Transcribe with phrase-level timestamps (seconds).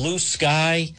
[0.00, 0.90] blue sky.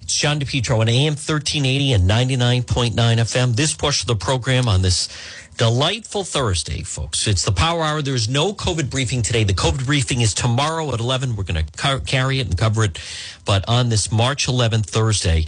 [0.00, 3.54] It's John DePetro on AM 1380 and 99.9 FM.
[3.54, 5.10] This portion of the program on this
[5.58, 7.26] delightful Thursday, folks.
[7.26, 8.00] It's the Power Hour.
[8.00, 9.44] There's no COVID briefing today.
[9.44, 11.36] The COVID briefing is tomorrow at 11.
[11.36, 12.98] We're going to car- carry it and cover it.
[13.44, 15.44] But on this March 11th, Thursday,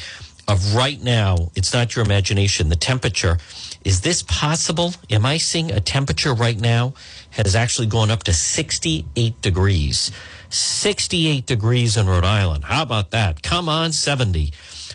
[0.47, 2.69] of right now, it's not your imagination.
[2.69, 3.39] The temperature
[3.83, 4.95] is this possible?
[5.11, 6.93] Am I seeing a temperature right now
[7.31, 10.11] has actually gone up to 68 degrees?
[10.55, 12.65] 68 degrees in Rhode Island.
[12.65, 13.43] How about that?
[13.43, 14.53] Come on, 70.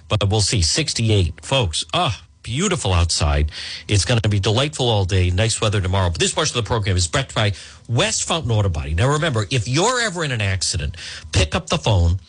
[0.08, 1.86] But we'll see 68, folks.
[1.94, 3.52] Ah, oh, beautiful outside.
[3.88, 5.30] It's going to be delightful all day.
[5.30, 6.09] Nice weather tomorrow.
[6.09, 7.53] But this portion of the program is brought by
[7.88, 8.94] West Fountain Auto Body.
[8.94, 10.98] Now remember, if you're ever in an accident,
[11.31, 12.20] pick up the phone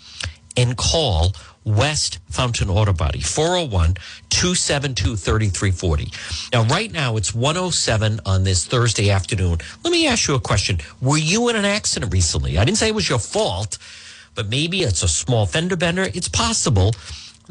[0.57, 1.33] and call
[1.65, 3.95] West Fountain Auto Body, 401
[4.31, 6.13] 272 3340.
[6.53, 9.59] Now, right now, it's 107 on this Thursday afternoon.
[9.85, 10.79] Let me ask you a question.
[11.01, 12.59] Were you in an accident recently?
[12.59, 13.79] I didn't say it was your fault,
[14.35, 16.09] but maybe it's a small fender bender.
[16.15, 16.95] It's possible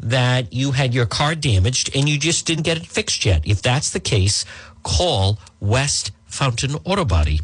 [0.02, 3.46] that you had your car damaged and you just didn't get it fixed yet.
[3.46, 4.44] If that's the case,
[4.82, 7.40] call West Fountain Auto Body.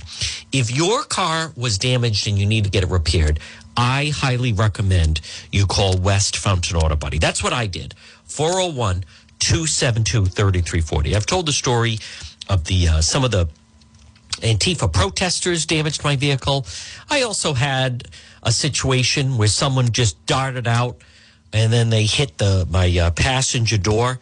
[0.52, 3.40] If your car was damaged and you need to get it repaired,
[3.76, 5.20] I highly recommend
[5.52, 7.18] you call West Fountain Auto Body.
[7.18, 7.94] That's what I did.
[8.24, 9.04] 401
[9.38, 11.14] 272 3340.
[11.14, 11.98] I've told the story
[12.48, 13.48] of the uh, some of the
[14.40, 16.66] Antifa protesters damaged my vehicle.
[17.08, 18.08] I also had
[18.42, 20.98] a situation where someone just darted out
[21.52, 24.20] and then they hit the my uh, passenger door.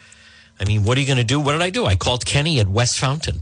[0.60, 1.40] I mean, what are you going to do?
[1.40, 1.84] What did I do?
[1.84, 3.40] I called Kenny at West Fountain.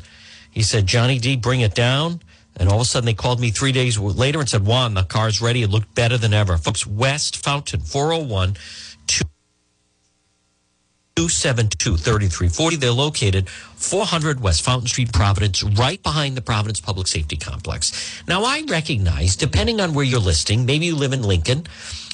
[0.51, 2.21] He said, Johnny D, bring it down.
[2.57, 5.05] And all of a sudden, they called me three days later and said, Juan, the
[5.05, 5.63] car's ready.
[5.63, 6.59] It looked better than ever.
[6.59, 8.57] Folks, West Fountain, 401
[11.15, 12.77] 272 3340.
[12.77, 18.23] They're located 400 West Fountain Street, Providence, right behind the Providence Public Safety Complex.
[18.27, 21.67] Now, I recognize, depending on where you're listing, maybe you live in Lincoln,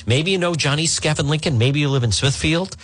[0.07, 2.77] maybe you know Johnny Skeff in Lincoln, maybe you live in Smithfield,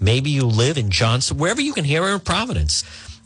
[0.00, 2.82] maybe you live in Johnson, wherever you can hear in Providence.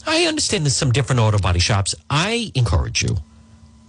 [0.07, 1.95] I understand there's some different auto body shops.
[2.09, 3.17] I encourage you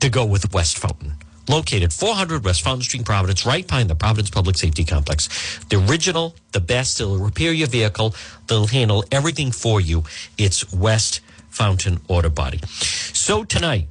[0.02, 1.14] to go with West Fountain.
[1.48, 5.60] Located 400 West Fountain Street, Providence, right behind the Providence Public Safety Complex.
[5.70, 6.98] The original, the best.
[6.98, 8.16] They'll repair your vehicle.
[8.48, 10.04] They'll handle everything for you.
[10.38, 12.60] It's West Fountain Auto Body.
[12.68, 13.90] So tonight,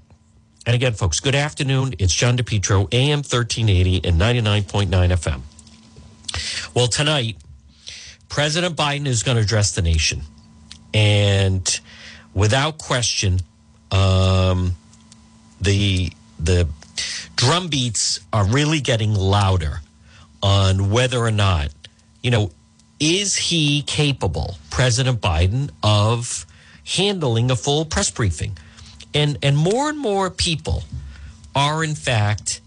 [0.67, 1.95] and again, folks, good afternoon.
[1.99, 5.41] It's John DePetro, AM 1380 and 99.9 FM.
[6.75, 7.37] Well, tonight,
[8.29, 10.23] President Biden is going to address the nation.
[10.95, 11.81] And
[12.33, 13.41] without question,
[13.91, 14.77] um,
[15.61, 16.69] the the
[17.37, 19.81] drum beats are really getting louder
[20.43, 21.69] on whether or not,
[22.23, 22.51] you know,
[22.99, 26.47] is he capable, President Biden, of
[26.85, 28.57] handling a full press briefing?
[29.15, 30.85] And and more and more people
[31.55, 32.61] are in fact,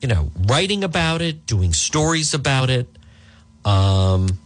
[0.00, 2.88] you know, writing about it, doing stories about it.
[3.64, 4.38] Um,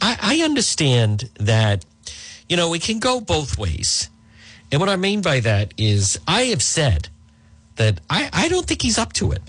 [0.00, 1.84] I, I understand that,
[2.48, 4.08] you know, it can go both ways.
[4.70, 7.08] And what I mean by that is, I have said
[7.76, 9.42] that I, I don't think he's up to it.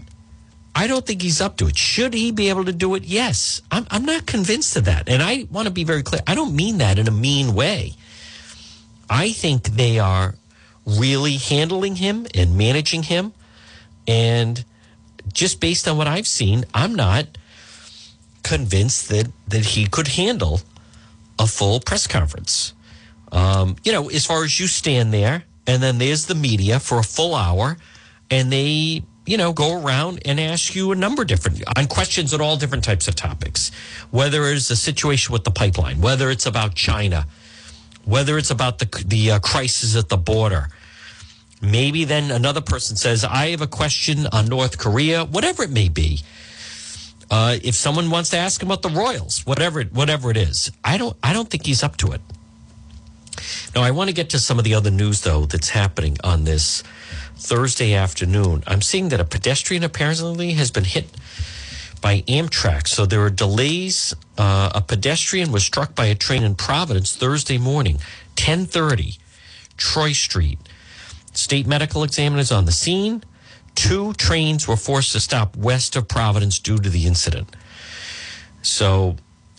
[0.76, 1.76] I don't think he's up to it.
[1.76, 3.04] Should he be able to do it?
[3.04, 3.64] Yes.
[3.72, 5.10] I'm, I'm not convinced of that.
[5.10, 6.22] And I want to be very clear.
[6.28, 7.94] I don't mean that in a mean way.
[9.10, 10.36] I think they are
[10.86, 13.34] really handling him and managing him.
[14.08, 14.64] And
[15.34, 17.26] just based on what I've seen, I'm not
[18.44, 20.62] convinced that, that he could handle
[21.40, 22.74] a full press conference.
[23.32, 27.00] Um, you know, as far as you stand there, and then there's the media for
[27.00, 27.78] a full hour,
[28.32, 32.34] and they, you know, go around and ask you a number of different on questions
[32.34, 33.72] on all different types of topics,
[34.12, 37.28] whether it's a situation with the pipeline, whether it's about China,
[38.06, 40.70] whether it's about the the uh, crisis at the border.
[41.62, 45.90] Maybe then another person says, "I have a question on North Korea," whatever it may
[45.90, 46.22] be.
[47.30, 50.72] Uh, if someone wants to ask him about the Royals, whatever it, whatever it is,
[50.86, 52.22] I don't I don't think he's up to it.
[53.76, 56.44] Now, I want to get to some of the other news, though, that's happening on
[56.44, 56.84] this
[57.36, 58.64] Thursday afternoon.
[58.68, 61.08] I'm seeing that a pedestrian apparently has been hit
[62.02, 62.88] by Amtrak.
[62.88, 64.14] So there are delays.
[64.38, 67.96] Uh, a pedestrian was struck by a train in Providence Thursday morning,
[68.36, 69.16] 1030,
[69.78, 70.60] Troy Street.
[71.34, 73.24] State medical examiners on the scene.
[73.76, 77.56] Two trains were forced to stop west of Providence due to the incident.
[78.64, 79.18] So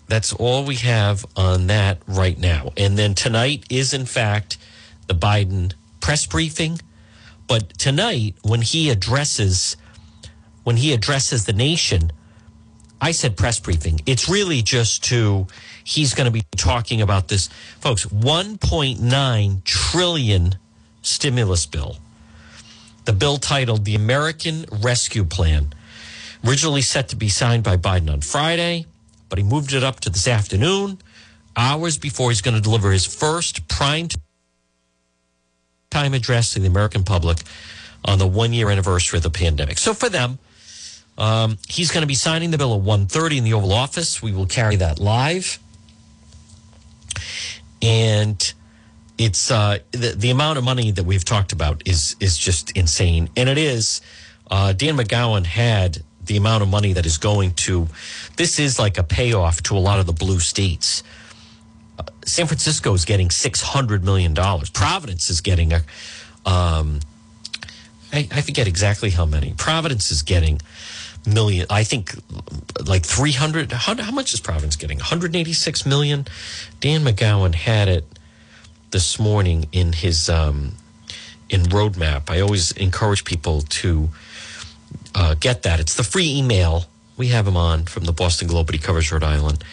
[0.08, 2.72] that's all we have on that right now.
[2.76, 4.58] And then tonight is, in fact,
[5.06, 6.80] the Biden press briefing.
[7.46, 9.76] But tonight, when he addresses,
[10.64, 12.12] when he addresses the nation,
[13.00, 14.00] I said press briefing.
[14.06, 15.46] It's really just to,
[15.84, 17.48] he's going to be talking about this,
[17.80, 20.56] folks, 1.9 trillion
[21.02, 21.98] stimulus bill.
[23.04, 25.72] The bill titled the American Rescue Plan
[26.46, 28.86] Originally set to be signed by Biden on Friday,
[29.28, 30.98] but he moved it up to this afternoon,
[31.56, 34.08] hours before he's going to deliver his first prime
[35.90, 37.38] time address to the American public
[38.04, 39.78] on the one year anniversary of the pandemic.
[39.78, 40.38] So for them,
[41.16, 44.22] um, he's going to be signing the bill at 1.30 in the Oval Office.
[44.22, 45.58] We will carry that live.
[47.82, 48.52] And
[49.18, 53.28] it's uh, the, the amount of money that we've talked about is is just insane.
[53.36, 54.00] And it is.
[54.50, 57.88] Uh, Dan McGowan had the amount of money that is going to,
[58.36, 61.02] this is like a payoff to a lot of the blue states.
[61.98, 64.34] Uh, San Francisco is getting $600 million.
[64.34, 65.82] Providence is getting a,
[66.46, 67.00] um,
[68.12, 69.54] I, I forget exactly how many.
[69.56, 70.60] Providence is getting
[71.26, 71.66] million.
[71.68, 72.14] I think
[72.86, 73.72] like 300.
[73.72, 74.98] How, how much is Providence getting?
[74.98, 76.26] 186 million.
[76.80, 78.04] Dan McGowan had it
[78.90, 80.72] this morning in his um,
[81.50, 82.30] in Rhode Map.
[82.30, 84.08] I always encourage people to
[85.14, 85.80] uh, get that.
[85.80, 86.84] It's the free email.
[87.16, 89.64] We have him on from the Boston Globe, but he covers Rhode Island.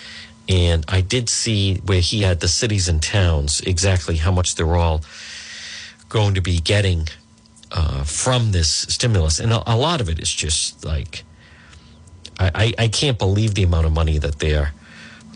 [0.48, 4.76] And I did see where he had the cities and towns exactly how much they're
[4.76, 5.02] all
[6.10, 7.08] going to be getting
[7.72, 9.40] uh, from this stimulus.
[9.40, 11.24] And a, a, lot of it is just like,
[12.40, 14.72] I, I, I, can't believe the amount of money that they're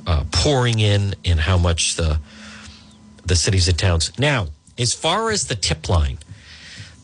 [0.06, 2.20] uh, pouring in and how much the,
[3.26, 4.18] the cities and towns.
[4.20, 4.48] Now,
[4.78, 6.20] as far as the tip line,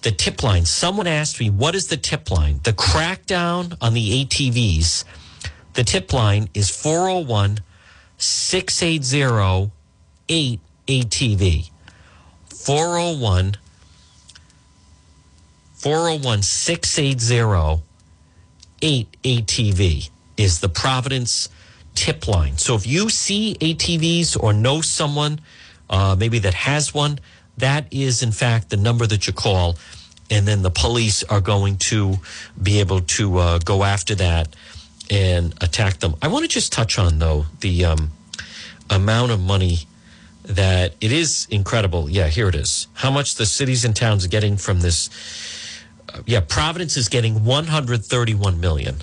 [0.06, 0.66] the tip line.
[0.66, 2.60] Someone asked me, what is the tip line?
[2.62, 5.04] The crackdown on the ATVs,
[5.74, 7.60] the tip line is 401
[8.20, 9.72] 680
[10.30, 11.72] 8 ATV.
[12.50, 13.58] 401
[15.74, 17.84] 401 680
[18.84, 21.50] 8 ATV is the Providence
[21.96, 22.60] tip line.
[22.60, 25.40] So if you see ATVs or know someone
[25.90, 27.20] uh, maybe that has one,
[27.58, 29.76] that is in fact the number that you call
[30.30, 32.16] and then the police are going to
[32.62, 34.56] be able to uh, go after that
[35.12, 36.16] and attack them.
[36.22, 38.12] I want to just touch on though the um,
[38.90, 39.80] amount of money
[40.44, 42.10] that it is incredible.
[42.10, 42.88] Yeah, here it is.
[42.94, 45.10] How much the cities and towns are getting from this?
[46.14, 48.96] Uh, yeah, Providence is getting 131 million.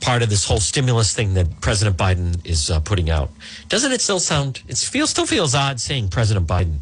[0.00, 3.30] Part of this whole stimulus thing that President Biden is uh, putting out.
[3.68, 4.62] Doesn't it still sound?
[4.68, 6.78] It feels still feels odd saying President Biden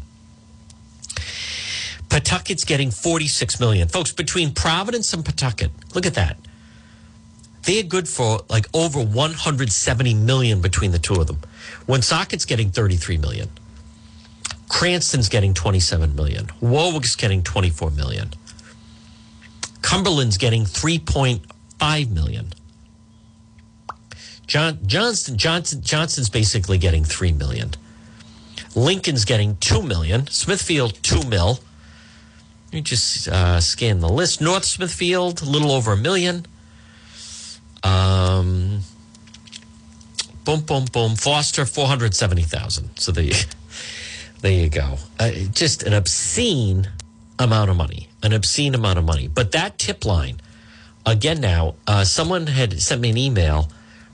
[2.09, 3.87] Pawtucket's getting 46 million.
[3.87, 6.37] Folks, between Providence and Pawtucket, look at that.
[7.63, 11.39] They're good for like over 170 million between the two of them.
[11.85, 13.49] Woonsocket's getting 33 million.
[14.69, 16.47] Cranston's getting 27 million.
[16.61, 18.31] Warwick's getting 24 million.
[19.81, 22.53] Cumberland's getting 3.5 million.
[24.45, 27.71] John, Johnston, Johnson, Johnston's basically getting 3 million.
[28.75, 30.27] Lincoln's getting 2 million.
[30.27, 31.59] Smithfield, 2 mil.
[32.67, 34.41] Let me just uh, scan the list.
[34.41, 36.45] North Smithfield, a little over a million.
[37.81, 38.81] Um,
[40.43, 41.15] boom, boom, boom.
[41.15, 42.99] Foster, 470,000.
[42.99, 43.33] So there you,
[44.41, 44.97] there you go.
[45.17, 46.89] Uh, just an obscene
[47.39, 48.09] amount of money.
[48.21, 49.29] An obscene amount of money.
[49.29, 50.41] But that tip line,
[51.05, 53.69] again now, uh, someone had sent me an email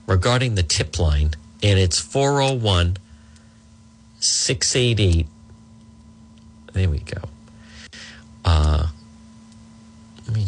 [0.06, 1.30] regarding the tip line,
[1.60, 2.98] and it's 401
[4.20, 5.26] 688.
[6.72, 7.20] There we go.
[8.44, 8.88] Uh,
[10.26, 10.46] let me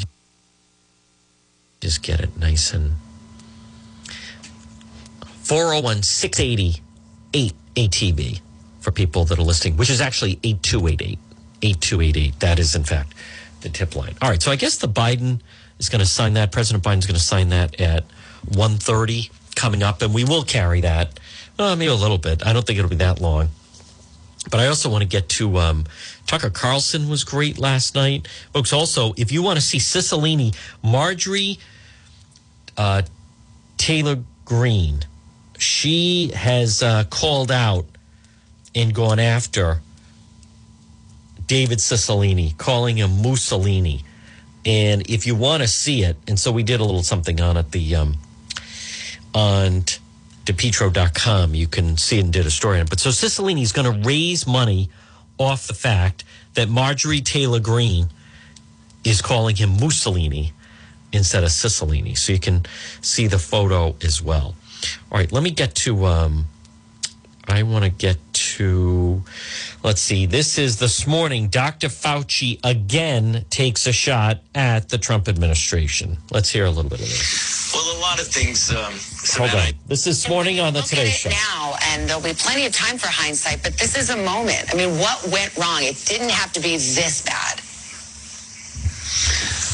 [1.81, 2.93] just get it nice and
[5.43, 6.83] 401 680
[7.33, 8.41] 8 ATV
[8.81, 11.19] for people that are listening, which is actually 8288.
[11.63, 12.41] 8288.
[12.41, 13.15] That is, in fact,
[13.61, 14.15] the tip line.
[14.23, 14.43] All right.
[14.43, 15.41] So I guess the Biden
[15.79, 16.53] is going to sign that.
[16.53, 18.05] President Biden is going to sign that at
[18.51, 21.19] 1.30 coming up, and we will carry that.
[21.59, 22.47] Uh, maybe a little bit.
[22.47, 23.49] I don't think it'll be that long.
[24.51, 25.85] But I also want to get to um,
[26.27, 28.29] Tucker Carlson was great last night.
[28.53, 31.59] Folks, also, if you want to see Cicilline, Marjorie
[32.77, 33.03] uh,
[33.77, 35.01] Taylor Greene,
[35.59, 37.87] she has uh, called out
[38.75, 39.81] and gone after
[41.47, 44.05] David Cicilline, calling him Mussolini.
[44.65, 47.57] And if you want to see it, and so we did a little something on
[47.57, 48.17] it, the um,
[49.33, 49.85] on
[50.47, 51.55] depetro.com.
[51.55, 52.91] You can see and did a story on it.
[52.91, 54.89] But so Cicilline is going to raise money
[55.39, 56.25] off the fact
[56.55, 58.09] that Marjorie Taylor Greene
[59.05, 60.53] is calling him Mussolini
[61.13, 62.17] instead of Cicilline.
[62.17, 62.65] So you can
[63.03, 64.55] see the photo as well.
[65.11, 66.07] All right, let me get to.
[66.07, 66.47] Um,
[67.49, 69.23] I want to get to.
[69.83, 70.27] Let's see.
[70.27, 71.49] This is this morning.
[71.49, 71.89] Dr.
[71.89, 76.19] Fauci again takes a shot at the Trump administration.
[76.31, 77.73] Let's hear a little bit of this.
[77.75, 78.71] Well, a lot of things.
[78.71, 78.93] Um,
[79.39, 79.73] Hold on.
[79.87, 81.31] This is this morning on the Today Show.
[81.31, 84.73] Now, and there'll be plenty of time for hindsight, but this is a moment.
[84.73, 85.83] I mean, what went wrong?
[85.83, 87.61] It didn't have to be this bad.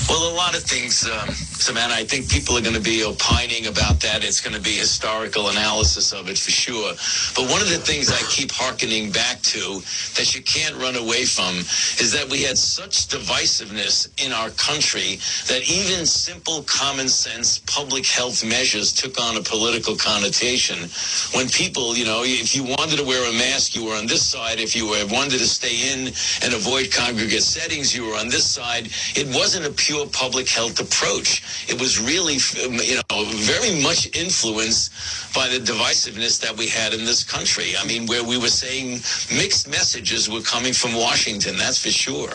[0.09, 1.29] Well, a lot of things, um,
[1.63, 4.25] So, man, I think people are going to be opining about that.
[4.25, 6.91] It's going to be historical analysis of it for sure.
[7.37, 9.79] But one of the things I keep hearkening back to
[10.19, 11.55] that you can't run away from
[12.03, 18.07] is that we had such divisiveness in our country that even simple common sense public
[18.07, 20.91] health measures took on a political connotation.
[21.31, 24.27] When people, you know, if you wanted to wear a mask, you were on this
[24.27, 24.59] side.
[24.59, 26.11] If you wanted to stay in
[26.43, 28.91] and avoid congregate settings, you were on this side.
[29.15, 31.52] It wasn't a pure public health approach.
[31.69, 36.95] It was really, um, you know, very much influenced by the divisiveness that we had
[36.95, 37.73] in this country.
[37.79, 39.01] I mean, where we were saying
[39.37, 42.31] mixed messages were coming from Washington, that's for sure.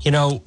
[0.00, 0.42] You know,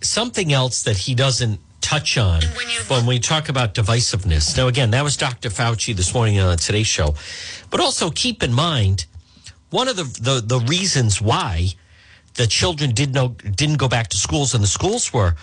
[0.00, 4.56] something else that he doesn't touch on when, when, we talk about divisiveness.
[4.56, 5.50] Now, again, that was Dr.
[5.50, 7.14] Fauci this morning on today's show.
[7.70, 9.06] But also keep in mind,
[9.70, 11.74] one of the, the, the reasons why
[12.34, 15.34] the children did no, didn't go back to schools and the schools were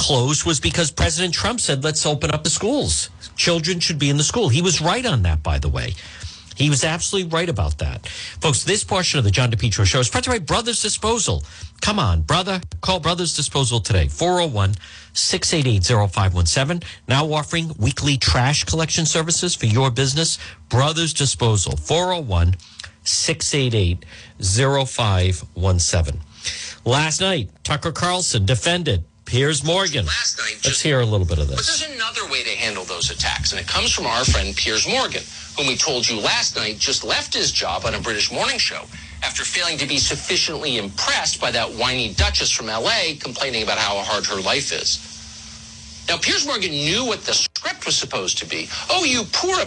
[0.00, 3.10] closed was because President Trump said, let's open up the schools.
[3.36, 4.48] Children should be in the school.
[4.48, 5.92] He was right on that, by the way.
[6.56, 8.08] He was absolutely right about that.
[8.40, 11.44] Folks, this portion of the John DePetro show is sponsored by Brothers Disposal.
[11.82, 12.62] Come on, brother.
[12.80, 14.08] Call Brothers Disposal today.
[14.08, 14.74] 401
[15.12, 16.88] 688 0517.
[17.06, 20.38] Now offering weekly trash collection services for your business.
[20.70, 21.76] Brothers Disposal.
[21.76, 22.56] 401
[23.04, 24.04] 688
[24.40, 26.20] 0517.
[26.86, 30.06] Last night, Tucker Carlson defended Piers Morgan.
[30.06, 31.58] Last night, just, Let's hear a little bit of this.
[31.58, 34.88] But there's another way to handle those attacks, and it comes from our friend Piers
[34.88, 35.22] Morgan,
[35.56, 38.82] whom we told you last night just left his job on a British morning show
[39.22, 43.98] after failing to be sufficiently impressed by that whiny Duchess from LA complaining about how
[43.98, 44.98] hard her life is.
[46.08, 48.68] Now, Piers Morgan knew what the script was supposed to be.
[48.90, 49.64] Oh, you poor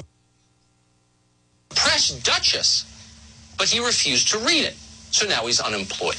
[1.69, 2.83] press Duchess.
[3.57, 4.75] But he refused to read it.
[5.11, 6.17] So now he's unemployed.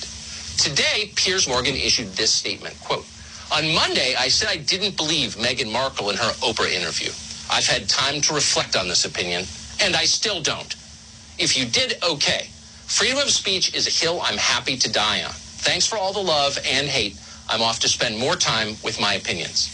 [0.56, 3.04] Today, Piers Morgan issued this statement, quote,
[3.52, 7.10] on Monday, I said I didn't believe Meghan Markle in her Oprah interview.
[7.50, 9.44] I've had time to reflect on this opinion,
[9.80, 10.74] and I still don't.
[11.38, 12.48] If you did, okay.
[12.86, 15.32] Freedom of speech is a hill I'm happy to die on.
[15.32, 17.18] Thanks for all the love and hate.
[17.48, 19.68] I'm off to spend more time with my opinions.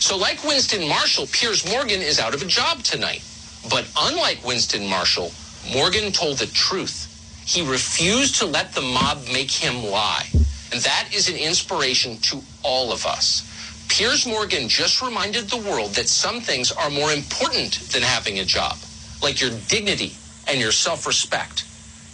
[0.00, 3.22] So like Winston Marshall, Piers Morgan is out of a job tonight.
[3.68, 5.32] But unlike Winston Marshall,
[5.72, 7.06] Morgan told the truth.
[7.44, 10.26] He refused to let the mob make him lie.
[10.72, 13.44] And that is an inspiration to all of us.
[13.88, 18.44] Piers Morgan just reminded the world that some things are more important than having a
[18.44, 18.76] job,
[19.22, 20.12] like your dignity
[20.46, 21.64] and your self-respect.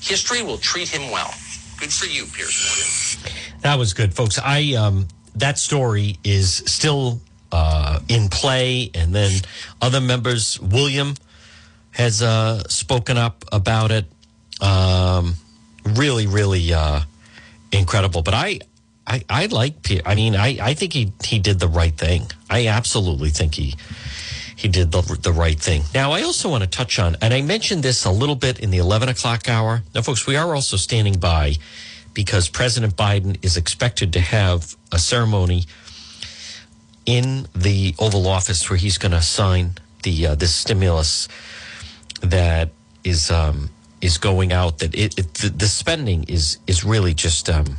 [0.01, 1.35] History will treat him well.
[1.79, 3.35] Good for you, Piers Morgan.
[3.63, 4.39] That was good, folks.
[4.39, 7.21] I um, that story is still
[7.51, 9.41] uh, in play, and then
[9.83, 11.15] other members, William
[11.91, 14.07] has uh, spoken up about it.
[14.61, 15.35] Um,
[15.85, 16.73] really, really.
[16.73, 17.01] Uh,
[17.79, 18.23] incredible.
[18.23, 18.61] But I,
[19.07, 19.75] I, I like.
[20.07, 22.31] I mean, I, I think he he did the right thing.
[22.49, 23.75] I absolutely think he
[24.57, 25.83] he did the the right thing.
[25.95, 28.71] Now, I also want to touch on, and I mentioned this a little bit in
[28.71, 29.83] the eleven o'clock hour.
[29.95, 31.57] Now, folks, we are also standing by
[32.15, 35.65] because President Biden is expected to have a ceremony
[37.07, 39.73] in the Oval Office where he's going to sign
[40.05, 41.29] the uh, this stimulus
[42.23, 42.71] that
[43.03, 43.69] is um,
[44.05, 47.79] is going out that it, it the, the, spending is is really just um,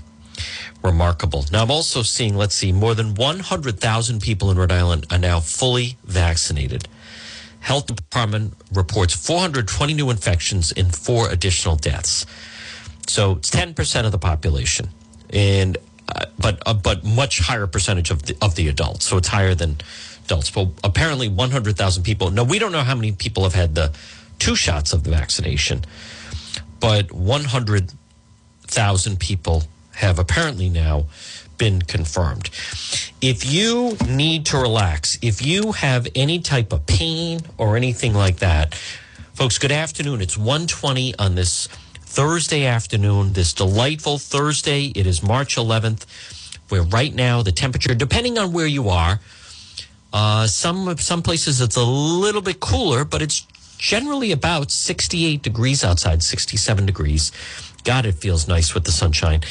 [0.83, 1.45] remarkable.
[1.51, 5.39] Now I'm also seeing let's see more than 100,000 people in Rhode Island are now
[5.39, 6.87] fully vaccinated.
[7.59, 12.25] Health Department reports 420 new infections and four additional deaths.
[13.07, 14.89] So it's 10% of the population
[15.29, 15.77] and
[16.07, 19.05] uh, but uh, but much higher percentage of the of the adults.
[19.05, 19.77] So it's higher than
[20.25, 20.49] adults.
[20.49, 22.31] But apparently 100,000 people.
[22.31, 23.91] Now we don't know how many people have had the
[24.39, 25.85] two shots of the vaccination
[26.79, 29.63] but 100,000 people
[29.93, 31.05] have apparently now
[31.57, 32.49] been confirmed.
[33.21, 38.37] If you need to relax, if you have any type of pain or anything like
[38.37, 38.75] that,
[39.33, 40.21] folks, good afternoon.
[40.21, 41.67] It's 120 on this
[42.01, 44.91] Thursday afternoon, this delightful Thursday.
[44.95, 46.05] It is March 11th,
[46.69, 49.19] where right now the temperature, depending on where you are,
[50.13, 53.45] uh, some some places it's a little bit cooler, but it's
[53.85, 57.31] generally about 68 degrees outside, 67 degrees.
[57.83, 59.41] God, it feels nice with the sunshine.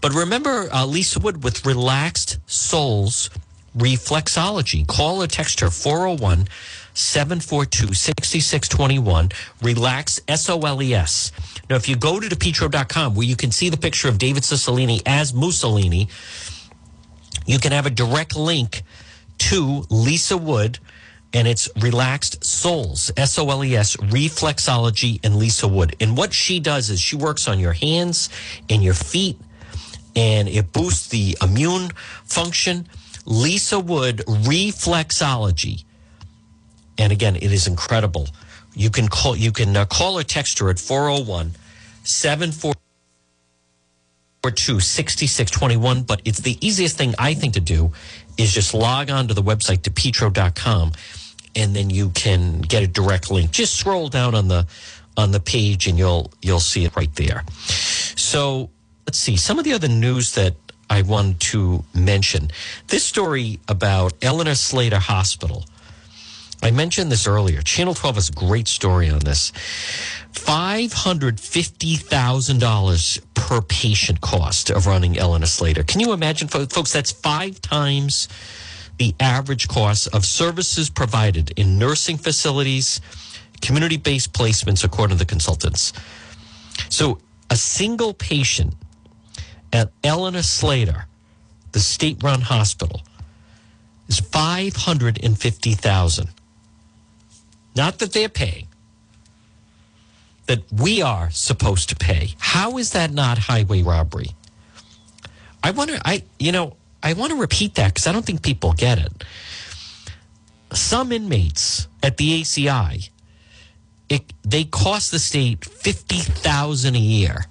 [0.00, 3.28] But remember uh, Lisa Wood with Relaxed Soles
[3.76, 4.86] Reflexology.
[4.86, 6.48] Call or text her 401
[6.94, 9.28] 742 6621.
[9.60, 11.30] Relax, S O L E S.
[11.68, 15.02] Now, if you go to depetro.com where you can see the picture of David Cicilline
[15.04, 16.08] as Mussolini,
[17.44, 18.82] you can have a direct link
[19.38, 20.78] to Lisa Wood
[21.34, 25.96] and it's Relaxed Soles, S O L E S, Reflexology, and Lisa Wood.
[26.00, 28.28] And what she does is she works on your hands
[28.70, 29.36] and your feet,
[30.14, 31.90] and it boosts the immune
[32.24, 32.86] function.
[33.26, 35.84] Lisa Wood Reflexology.
[36.96, 38.28] And again, it is incredible.
[38.74, 41.50] You can call you can uh, call or text her at 401
[42.04, 46.02] 742 6621.
[46.02, 47.90] But it's the easiest thing I think to do
[48.36, 50.92] is just log on to the website depetro.com
[51.56, 53.50] and then you can get a direct link.
[53.50, 54.66] Just scroll down on the
[55.16, 57.44] on the page and you'll you'll see it right there.
[58.16, 58.68] So
[59.06, 60.54] let's see some of the other news that
[60.90, 62.50] I want to mention.
[62.88, 65.64] This story about Eleanor Slater Hospital.
[66.62, 67.60] I mentioned this earlier.
[67.60, 69.52] Channel 12 has a great story on this.
[70.32, 75.82] $550,000 per patient cost of running Eleanor Slater.
[75.82, 76.92] Can you imagine, folks?
[76.92, 78.28] That's five times
[78.98, 83.00] the average cost of services provided in nursing facilities,
[83.60, 85.92] community based placements, according to the consultants.
[86.88, 87.18] So
[87.50, 88.74] a single patient
[89.72, 91.06] at Eleanor Slater,
[91.72, 93.02] the state run hospital,
[94.08, 96.28] is 550000
[97.74, 98.68] Not that they're paying,
[100.46, 102.34] that we are supposed to pay.
[102.38, 104.30] How is that not highway robbery?
[105.62, 108.72] I wonder, I, you know, I want to repeat that because I don't think people
[108.72, 109.12] get it.
[110.72, 113.10] Some inmates at the ACI,
[114.08, 117.44] it, they cost the state fifty thousand a year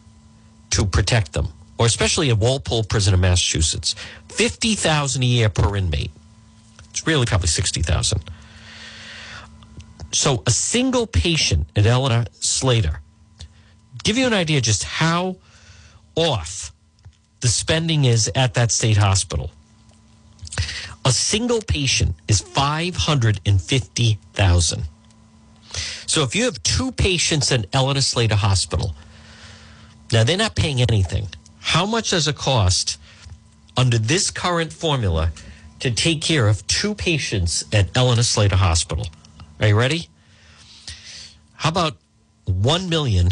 [0.71, 3.95] to protect them, or especially at Walpole Prison in Massachusetts,
[4.27, 6.11] fifty thousand a year per inmate.
[6.89, 8.23] It's really probably sixty thousand.
[10.11, 13.01] So a single patient at Eleanor Slater,
[14.03, 15.37] give you an idea just how
[16.15, 16.72] off
[17.43, 19.51] the spending is at that state hospital.
[21.03, 24.83] A single patient is 550,000.
[26.07, 28.95] So if you have two patients at Eleanor Slater Hospital,
[30.13, 31.27] now they're not paying anything.
[31.59, 32.97] How much does it cost
[33.75, 35.33] under this current formula
[35.81, 39.09] to take care of two patients at Eleanor Slater Hospital?
[39.59, 40.07] Are you ready?
[41.55, 41.97] How about
[42.45, 43.31] 1 million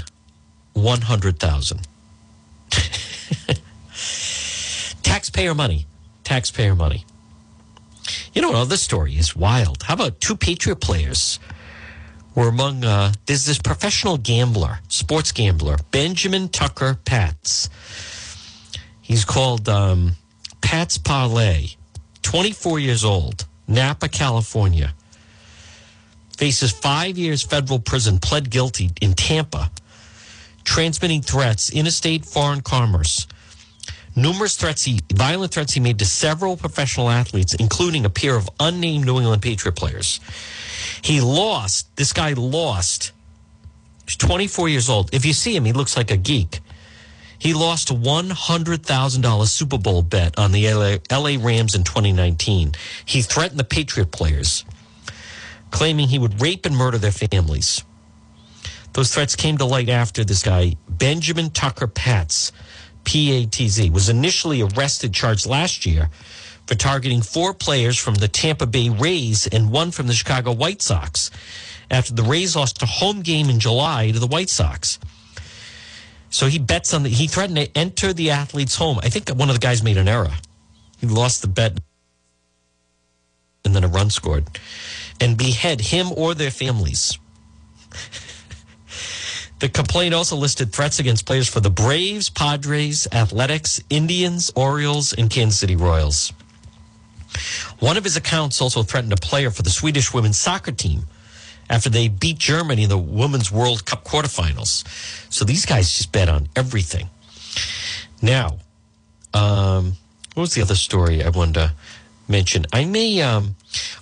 [0.74, 1.88] 100,000?
[5.12, 5.86] taxpayer money.
[6.24, 7.06] Taxpayer money.
[8.34, 9.84] You know, this story is wild.
[9.84, 11.38] How about two Patriot players
[12.34, 17.70] were among, uh, there's this professional gambler, sports gambler, Benjamin Tucker Patz.
[19.02, 20.14] He's called um,
[20.62, 21.72] Pats Parlay,
[22.22, 24.94] 24 years old, Napa, California.
[26.38, 29.72] Faces five years federal prison, pled guilty in Tampa,
[30.64, 33.28] transmitting threats, interstate foreign commerce
[34.16, 38.50] numerous threats he violent threats he made to several professional athletes including a pair of
[38.60, 40.20] unnamed new england patriot players
[41.02, 43.12] he lost this guy lost
[44.06, 46.60] he's 24 years old if you see him he looks like a geek
[47.42, 52.74] he lost a $100,000 Super Bowl bet on the LA, LA Rams in 2019.
[53.04, 54.64] He threatened the Patriot players,
[55.72, 57.84] claiming he would rape and murder their families.
[58.94, 62.52] Those threats came to light after this guy, Benjamin Tucker Patz,
[63.04, 66.10] PATZ, was initially arrested, charged last year
[66.68, 70.82] for targeting four players from the Tampa Bay Rays and one from the Chicago White
[70.82, 71.32] Sox
[71.90, 75.00] after the Rays lost a home game in July to the White Sox.
[76.30, 79.00] So he bets on the, he threatened to enter the athlete's home.
[79.04, 80.32] I think one of the guys made an error.
[81.00, 81.80] He lost the bet
[83.66, 84.48] and then a run scored
[85.20, 87.20] and behead him or their families.
[89.62, 95.30] The complaint also listed threats against players for the Braves, Padres, Athletics, Indians, Orioles, and
[95.30, 96.34] Kansas City Royals.
[97.78, 101.04] One of his accounts also threatened a player for the Swedish women's soccer team
[101.70, 104.84] after they beat Germany in the Women's World Cup quarterfinals.
[105.32, 107.12] So these guys just bet on everything.
[108.20, 108.58] Now,
[109.36, 109.94] um,
[110.34, 111.74] what was the other story I wanted to
[112.28, 112.66] mention?
[112.74, 113.56] I may, um,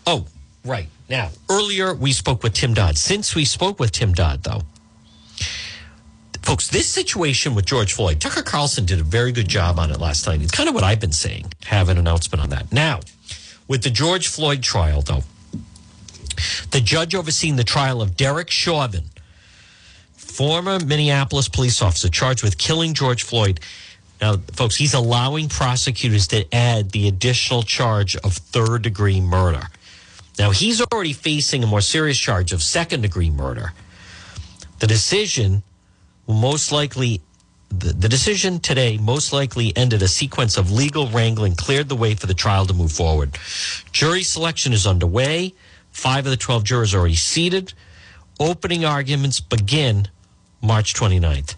[0.08, 0.26] oh,
[0.63, 0.88] right.
[1.10, 2.98] Now, earlier we spoke with Tim Dodd.
[2.98, 4.62] Since we spoke with Tim Dodd, though,
[6.41, 9.99] folks, this situation with George Floyd, Tucker Carlson did a very good job on it
[9.99, 10.41] last night.
[10.41, 12.71] It's kind of what I've been saying, have an announcement on that.
[12.71, 13.02] Now,
[13.67, 15.23] with the George Floyd trial, though,
[16.71, 19.06] the judge overseeing the trial of Derek Chauvin,
[20.13, 23.60] former Minneapolis police officer charged with killing George Floyd.
[24.21, 29.63] Now, folks, he's allowing prosecutors to add the additional charge of third degree murder.
[30.38, 33.73] Now, he's already facing a more serious charge of second degree murder.
[34.80, 35.63] The decision
[36.30, 37.22] most likely
[37.70, 42.15] the, the decision today most likely ended a sequence of legal wrangling, cleared the way
[42.15, 43.38] for the trial to move forward.
[43.92, 45.54] Jury selection is underway.
[45.92, 47.74] Five of the 12 jurors are already seated.
[48.39, 50.08] Opening arguments begin
[50.62, 51.56] March 29th.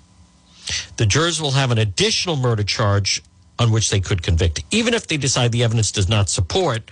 [0.98, 3.22] The jurors will have an additional murder charge
[3.60, 6.90] on which they could convict, even if they decide the evidence does not support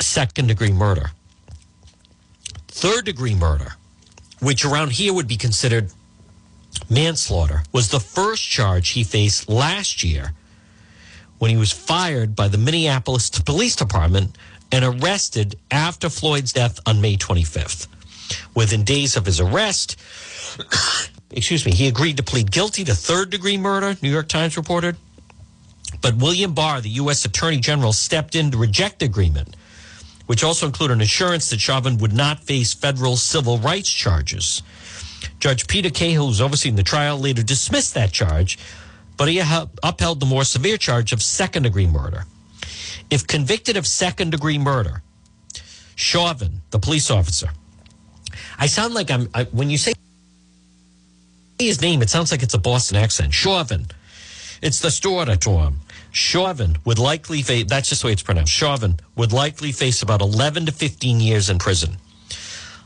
[0.00, 1.10] second degree murder.
[2.68, 3.72] Third degree murder,
[4.40, 5.90] which around here would be considered
[6.88, 10.32] manslaughter, was the first charge he faced last year
[11.38, 14.36] when he was fired by the Minneapolis Police Department
[14.70, 17.86] and arrested after Floyd's death on May 25th.
[18.54, 19.96] Within days of his arrest,
[21.30, 24.96] excuse me, he agreed to plead guilty to third degree murder, New York Times reported.
[26.02, 27.24] But William Barr, the U.S.
[27.24, 29.56] Attorney General, stepped in to reject the agreement,
[30.28, 34.62] which also included an assurance that Chauvin would not face federal civil rights charges.
[35.40, 38.58] Judge Peter Cahill, who's overseeing the trial, later dismissed that charge,
[39.16, 39.42] but he
[39.82, 42.26] upheld the more severe charge of second degree murder.
[43.08, 45.02] If convicted of second degree murder,
[45.96, 47.48] Chauvin, the police officer,
[48.58, 49.94] I sound like I'm, I, when you say
[51.58, 53.32] his name, it sounds like it's a Boston accent.
[53.32, 53.86] Chauvin.
[54.60, 55.78] It's the store him.
[56.18, 58.52] Chauvin would likely face, that's just the way it's pronounced.
[58.52, 61.96] Chauvin would likely face about 11 to 15 years in prison.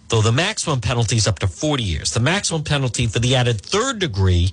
[0.09, 2.12] Though the maximum penalty is up to 40 years.
[2.12, 4.53] The maximum penalty for the added third degree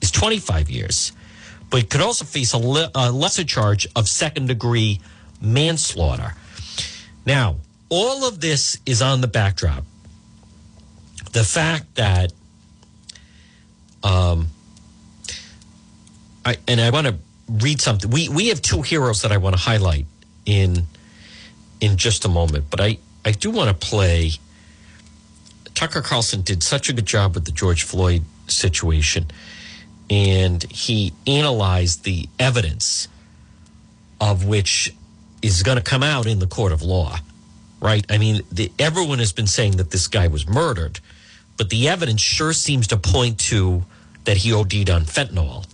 [0.00, 1.12] is 25 years.
[1.68, 5.00] But he could also face a, le- a lesser charge of second degree
[5.42, 6.32] manslaughter.
[7.26, 7.56] Now,
[7.90, 9.84] all of this is on the backdrop.
[11.32, 12.32] The fact that
[14.02, 14.48] um,
[16.46, 18.10] I, and I want to read something.
[18.10, 20.06] We we have two heroes that I want to highlight
[20.46, 20.86] in
[21.80, 24.32] in just a moment, but I I do want to play.
[25.74, 29.26] Tucker Carlson did such a good job with the George Floyd situation,
[30.08, 33.08] and he analyzed the evidence
[34.20, 34.94] of which
[35.42, 37.18] is going to come out in the court of law,
[37.80, 38.06] right?
[38.08, 41.00] I mean, the, everyone has been saying that this guy was murdered,
[41.56, 43.82] but the evidence sure seems to point to
[44.24, 45.66] that he OD'd on fentanyl.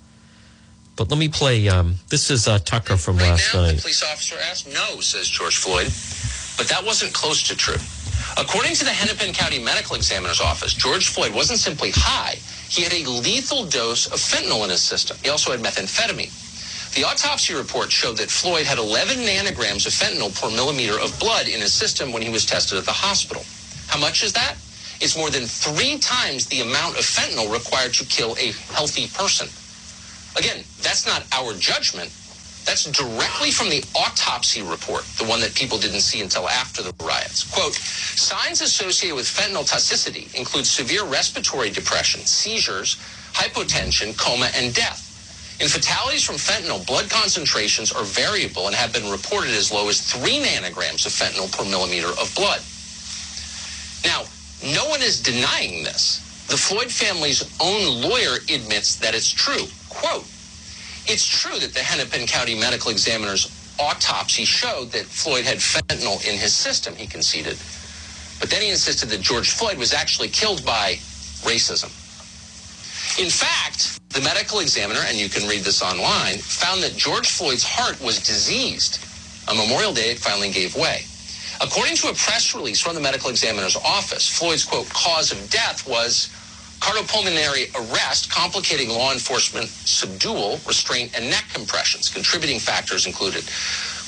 [1.01, 1.67] But let me play.
[1.67, 3.77] Um, this is uh, Tucker from right last now, night.
[3.77, 5.89] The police officer asked, "No," says George Floyd,
[6.59, 7.81] but that wasn't close to true.
[8.37, 12.37] According to the Hennepin County Medical Examiner's Office, George Floyd wasn't simply high;
[12.69, 15.17] he had a lethal dose of fentanyl in his system.
[15.23, 16.29] He also had methamphetamine.
[16.95, 21.49] The autopsy report showed that Floyd had 11 nanograms of fentanyl per millimeter of blood
[21.49, 23.43] in his system when he was tested at the hospital.
[23.87, 24.57] How much is that?
[25.01, 29.49] It's more than three times the amount of fentanyl required to kill a healthy person.
[30.37, 32.11] Again, that's not our judgment.
[32.67, 36.93] That's directly from the autopsy report, the one that people didn't see until after the
[37.03, 37.51] riots.
[37.51, 42.97] Quote, signs associated with fentanyl toxicity include severe respiratory depression, seizures,
[43.33, 45.07] hypotension, coma, and death.
[45.61, 50.01] In fatalities from fentanyl, blood concentrations are variable and have been reported as low as
[50.01, 52.61] three nanograms of fentanyl per millimeter of blood.
[54.05, 54.25] Now,
[54.75, 56.21] no one is denying this.
[56.49, 59.67] The Floyd family's own lawyer admits that it's true.
[60.01, 60.25] Quote,
[61.05, 66.39] it's true that the Hennepin County Medical Examiner's autopsy showed that Floyd had fentanyl in
[66.39, 67.59] his system, he conceded.
[68.41, 70.95] But then he insisted that George Floyd was actually killed by
[71.45, 71.93] racism.
[73.21, 77.65] In fact, the medical examiner, and you can read this online, found that George Floyd's
[77.65, 79.05] heart was diseased.
[79.49, 81.05] On Memorial Day, it finally gave way.
[81.61, 85.87] According to a press release from the medical examiner's office, Floyd's, quote, cause of death
[85.87, 86.31] was
[86.81, 92.09] cardiopulmonary arrest, complicating law enforcement subdual, restraint, and neck compressions.
[92.09, 93.45] Contributing factors included,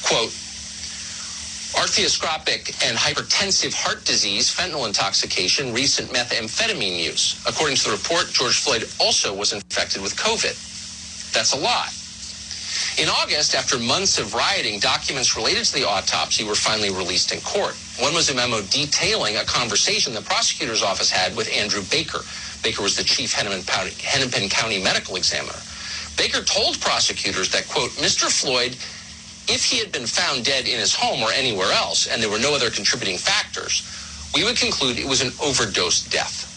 [0.02, 0.32] quote,
[1.72, 7.42] arteriosclerotic and hypertensive heart disease, fentanyl intoxication, recent methamphetamine use.
[7.46, 10.52] According to the report, George Floyd also was infected with COVID.
[11.32, 11.88] That's a lot.
[12.98, 17.40] In August, after months of rioting, documents related to the autopsy were finally released in
[17.40, 17.74] court.
[18.00, 22.20] One was a memo detailing a conversation the prosecutor's office had with Andrew Baker.
[22.62, 25.58] Baker was the chief Hennepin County medical examiner.
[26.16, 28.30] Baker told prosecutors that, quote, Mr.
[28.30, 28.76] Floyd,
[29.48, 32.38] if he had been found dead in his home or anywhere else and there were
[32.38, 33.82] no other contributing factors,
[34.34, 36.48] we would conclude it was an overdose death.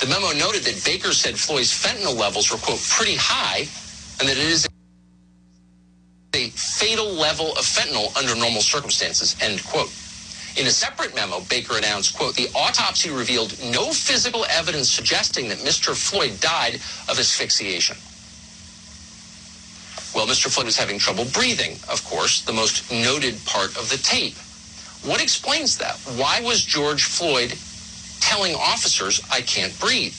[0.00, 3.68] The memo noted that Baker said Floyd's fentanyl levels were, quote, pretty high
[4.20, 4.66] and that it is
[6.34, 9.90] a fatal level of fentanyl under normal circumstances, end quote.
[10.56, 15.58] In a separate memo, Baker announced, quote, the autopsy revealed no physical evidence suggesting that
[15.58, 15.94] Mr.
[15.94, 16.74] Floyd died
[17.08, 17.96] of asphyxiation.
[20.14, 20.52] Well, Mr.
[20.52, 24.34] Floyd was having trouble breathing, of course, the most noted part of the tape.
[25.04, 25.96] What explains that?
[26.16, 27.56] Why was George Floyd
[28.20, 30.16] telling officers, I can't breathe?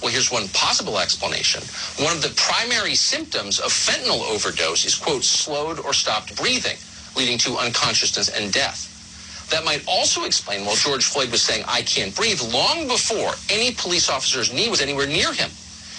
[0.00, 1.62] Well, here's one possible explanation.
[2.02, 6.78] One of the primary symptoms of fentanyl overdose is, quote, slowed or stopped breathing,
[7.16, 8.89] leading to unconsciousness and death.
[9.50, 13.74] That might also explain why George Floyd was saying, I can't breathe, long before any
[13.74, 15.50] police officer's knee was anywhere near him.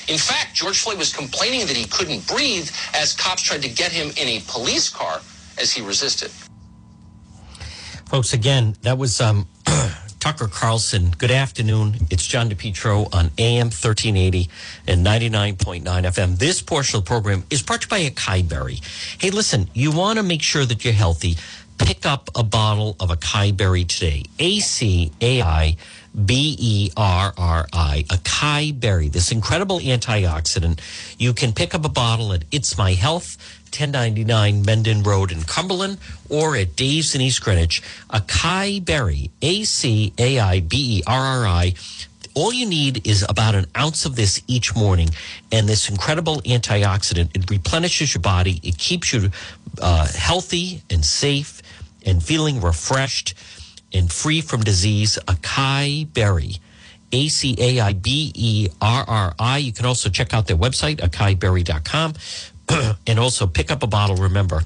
[0.07, 3.91] In fact, George Floyd was complaining that he couldn't breathe as cops tried to get
[3.91, 5.21] him in a police car
[5.59, 6.31] as he resisted.
[8.07, 9.47] Folks, again, that was um,
[10.19, 11.11] Tucker Carlson.
[11.17, 11.95] Good afternoon.
[12.09, 14.49] It's John DePetro on AM 1380
[14.85, 16.37] and 99.9 FM.
[16.37, 18.79] This portion of the program is brought to you by Acai Berry.
[19.17, 21.37] Hey, listen, you want to make sure that you're healthy.
[21.85, 24.23] Pick up a bottle of Acai Berry today.
[24.39, 25.77] A C A I
[26.25, 30.79] B E R R I, Acai Berry, this incredible antioxidant.
[31.17, 33.37] You can pick up a bottle at It's My Health,
[33.71, 35.97] 1099 Mendon Road in Cumberland,
[36.29, 37.81] or at Dave's in East Greenwich.
[38.09, 41.73] Acai Berry, A C A I B E R R I.
[42.33, 45.09] All you need is about an ounce of this each morning,
[45.51, 47.35] and this incredible antioxidant.
[47.35, 49.31] It replenishes your body, it keeps you
[49.81, 51.61] uh, healthy and safe
[52.05, 53.33] and feeling refreshed
[53.93, 56.57] and free from disease, acai berry.
[57.11, 59.57] A C A I B E R R I.
[59.57, 62.13] You can also check out their website, acaiberry.com,
[63.07, 64.63] and also pick up a bottle, remember,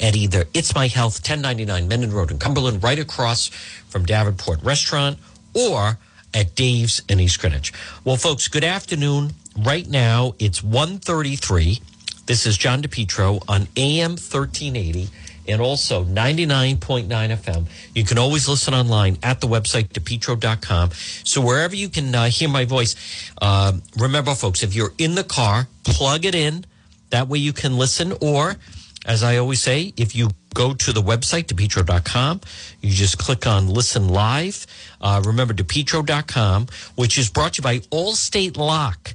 [0.00, 5.18] at either It's My Health, 1099 Mendon Road in Cumberland, right across from Davenport Restaurant,
[5.54, 5.98] or
[6.34, 7.72] at Dave's in East Greenwich.
[8.04, 9.32] Well, folks, good afternoon.
[9.58, 11.80] Right now, it's 1.33.
[12.26, 15.08] This is John DePetro on AM 1380
[15.48, 17.66] and also 99.9 FM.
[17.94, 20.90] You can always listen online at the website, depetro.com.
[21.24, 22.94] So wherever you can uh, hear my voice,
[23.40, 26.64] uh, remember, folks, if you're in the car, plug it in.
[27.10, 28.14] That way you can listen.
[28.20, 28.56] Or,
[29.04, 32.40] as I always say, if you go to the website, depetro.com,
[32.80, 34.66] you just click on listen live.
[35.00, 39.14] Uh, remember, depetro.com, which is brought to you by Allstate Lock.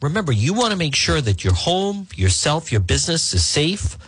[0.00, 3.98] Remember, you want to make sure that your home, yourself, your business is safe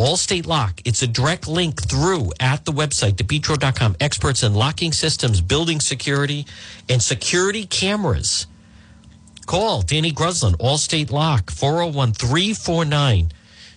[0.00, 0.80] Allstate Lock.
[0.86, 3.96] It's a direct link through at the website, depetro.com.
[4.00, 6.46] Experts in locking systems, building security,
[6.88, 8.46] and security cameras.
[9.44, 13.32] Call Danny Gruslin, Allstate Lock, 401 349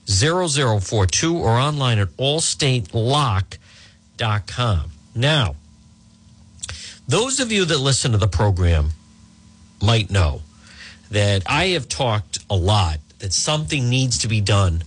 [0.07, 4.91] 0042 or online at allstatelock.com.
[5.15, 5.55] Now,
[7.05, 8.91] those of you that listen to the program
[9.81, 10.41] might know
[11.11, 14.83] that I have talked a lot that something needs to be done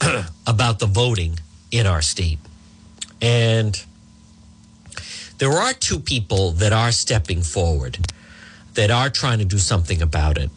[0.46, 1.38] about the voting
[1.70, 2.38] in our state.
[3.20, 3.82] And
[5.38, 7.98] there are two people that are stepping forward
[8.74, 10.50] that are trying to do something about it.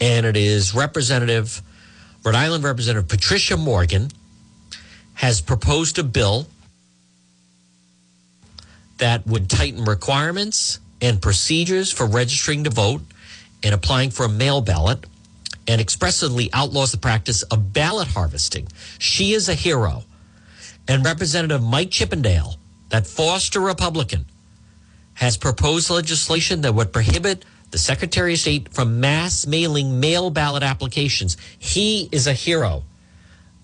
[0.00, 1.62] And it is Representative,
[2.24, 4.08] Rhode Island Representative Patricia Morgan
[5.14, 6.46] has proposed a bill
[8.98, 13.02] that would tighten requirements and procedures for registering to vote
[13.62, 15.04] and applying for a mail ballot
[15.68, 18.68] and expressly outlaws the practice of ballot harvesting.
[18.98, 20.04] She is a hero.
[20.88, 22.56] And Representative Mike Chippendale,
[22.88, 24.26] that Foster Republican,
[25.14, 30.62] has proposed legislation that would prohibit the Secretary of State from mass mailing mail ballot
[30.62, 31.36] applications.
[31.58, 32.82] He is a hero.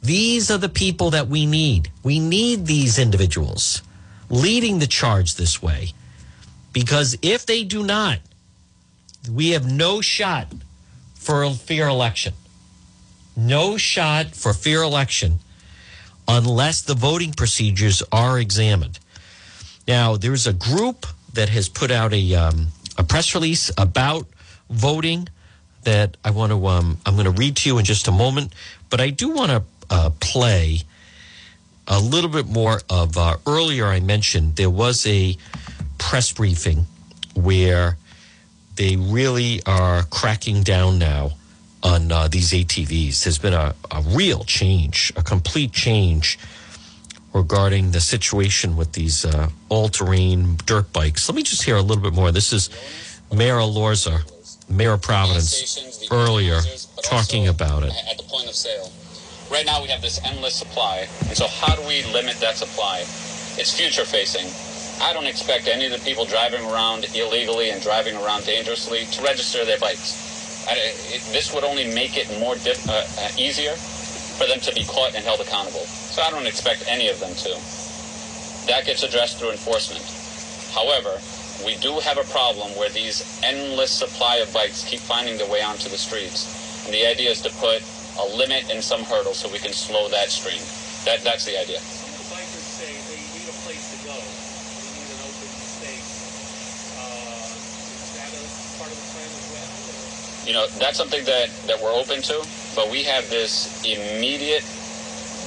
[0.02, 1.90] These are the people that we need.
[2.02, 3.82] We need these individuals
[4.30, 5.92] leading the charge this way.
[6.72, 8.18] Because if they do not,
[9.30, 10.46] we have no shot
[11.28, 12.32] for fair election.
[13.36, 15.40] No shot for fair election
[16.26, 18.98] unless the voting procedures are examined.
[19.86, 24.26] Now, there's a group that has put out a, um, a press release about
[24.70, 25.28] voting
[25.82, 28.54] that I want to, um, I'm going to read to you in just a moment,
[28.88, 30.80] but I do want to uh, play
[31.86, 35.36] a little bit more of uh, earlier I mentioned there was a
[35.98, 36.86] press briefing
[37.34, 37.98] where
[38.78, 41.32] they really are cracking down now
[41.82, 43.24] on uh, these ATVs.
[43.24, 46.38] There's been a, a real change, a complete change
[47.34, 51.28] regarding the situation with these uh, all-terrain dirt bikes.
[51.28, 52.30] Let me just hear a little bit more.
[52.30, 52.70] This is
[53.34, 54.22] Mayor Elorza,
[54.70, 56.60] Mayor of Providence, earlier
[57.02, 57.92] talking about it.
[58.08, 58.92] At the point of sale.
[59.50, 61.08] Right now we have this endless supply.
[61.26, 63.00] And so how do we limit that supply?
[63.00, 64.46] It's future facing.
[65.00, 69.22] I don't expect any of the people driving around illegally and driving around dangerously to
[69.22, 70.66] register their bikes.
[70.68, 70.74] I,
[71.14, 73.72] it, this would only make it more uh, uh, easier
[74.38, 75.86] for them to be caught and held accountable.
[75.86, 77.50] So I don't expect any of them to.
[78.66, 80.04] That gets addressed through enforcement.
[80.74, 81.18] However,
[81.64, 85.62] we do have a problem where these endless supply of bikes keep finding their way
[85.62, 86.84] onto the streets.
[86.84, 87.82] And the idea is to put
[88.18, 90.62] a limit and some hurdles so we can slow that stream.
[91.06, 91.78] That, that's the idea.
[91.78, 94.14] Some of the bikers say they need a place to go.
[94.14, 96.10] They need an open space.
[96.94, 98.42] Uh, is that a
[98.78, 99.70] part of the plan as well?
[99.98, 100.37] Or?
[100.48, 102.42] You know that's something that that we're open to
[102.74, 104.64] but we have this immediate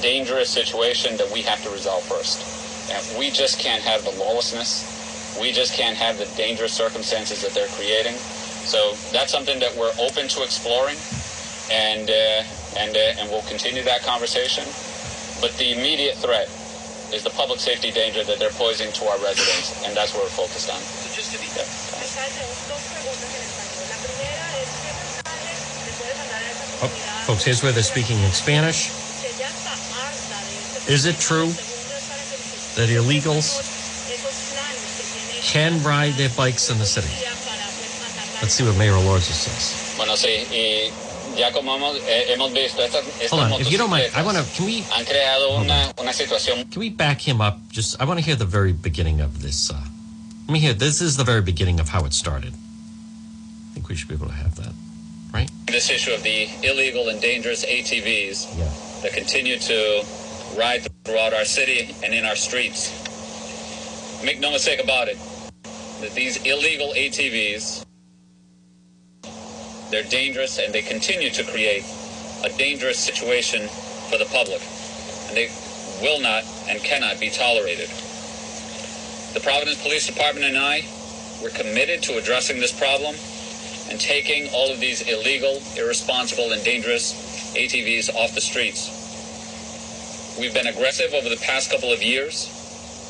[0.02, 2.42] dangerous situation that we have to resolve first.
[2.90, 4.84] And we just can't have the lawlessness.
[5.40, 8.18] We just can't have the dangerous circumstances that they're creating.
[8.66, 10.98] So that's something that we're open to exploring,
[11.70, 12.42] and uh,
[12.76, 14.66] and uh, and we'll continue that conversation.
[15.40, 16.46] But the immediate threat
[17.14, 20.36] is the public safety danger that they're posing to our residents, and that's what we're
[20.36, 20.78] focused on.
[20.78, 21.10] So
[26.82, 26.88] Oh,
[27.26, 28.90] folks, here's where they're speaking in Spanish.
[29.22, 31.62] Que ya está harta de este Is it true Segundo
[31.94, 33.46] es para que los- that illegals
[34.10, 37.06] esos planes que tiene can ride their bikes in the city?
[37.08, 39.94] para, pues, atacar Let's see what Mayor Elorza says.
[39.96, 40.90] Bueno, sí, y
[41.38, 44.22] ya como hemos, eh, hemos visto, estas, estas Hold on, if you don't mind, I
[44.22, 44.44] want to.
[44.56, 47.58] Can we han creado una, una situación can we back him up?
[47.70, 49.70] Just I want to hear the very beginning of this.
[49.70, 49.74] Uh,
[50.48, 50.74] let me hear.
[50.74, 52.52] This is the very beginning of how it started.
[52.54, 54.72] I think we should be able to have that,
[55.32, 55.50] right?
[55.66, 58.68] this issue of the illegal and dangerous ATVs Yeah.
[59.02, 60.04] that continue to
[60.56, 62.92] ride throughout our city and in our streets.
[64.22, 65.16] Make no mistake about it,
[66.00, 67.84] that these illegal ATVs,
[69.90, 71.84] they're dangerous and they continue to create
[72.44, 73.68] a dangerous situation
[74.10, 74.60] for the public.
[75.28, 75.48] And they
[76.02, 77.88] will not and cannot be tolerated.
[79.32, 80.84] The Providence Police Department and I,
[81.42, 83.14] we're committed to addressing this problem
[83.92, 87.12] and taking all of these illegal, irresponsible, and dangerous
[87.54, 88.88] ATVs off the streets.
[90.40, 92.48] We've been aggressive over the past couple of years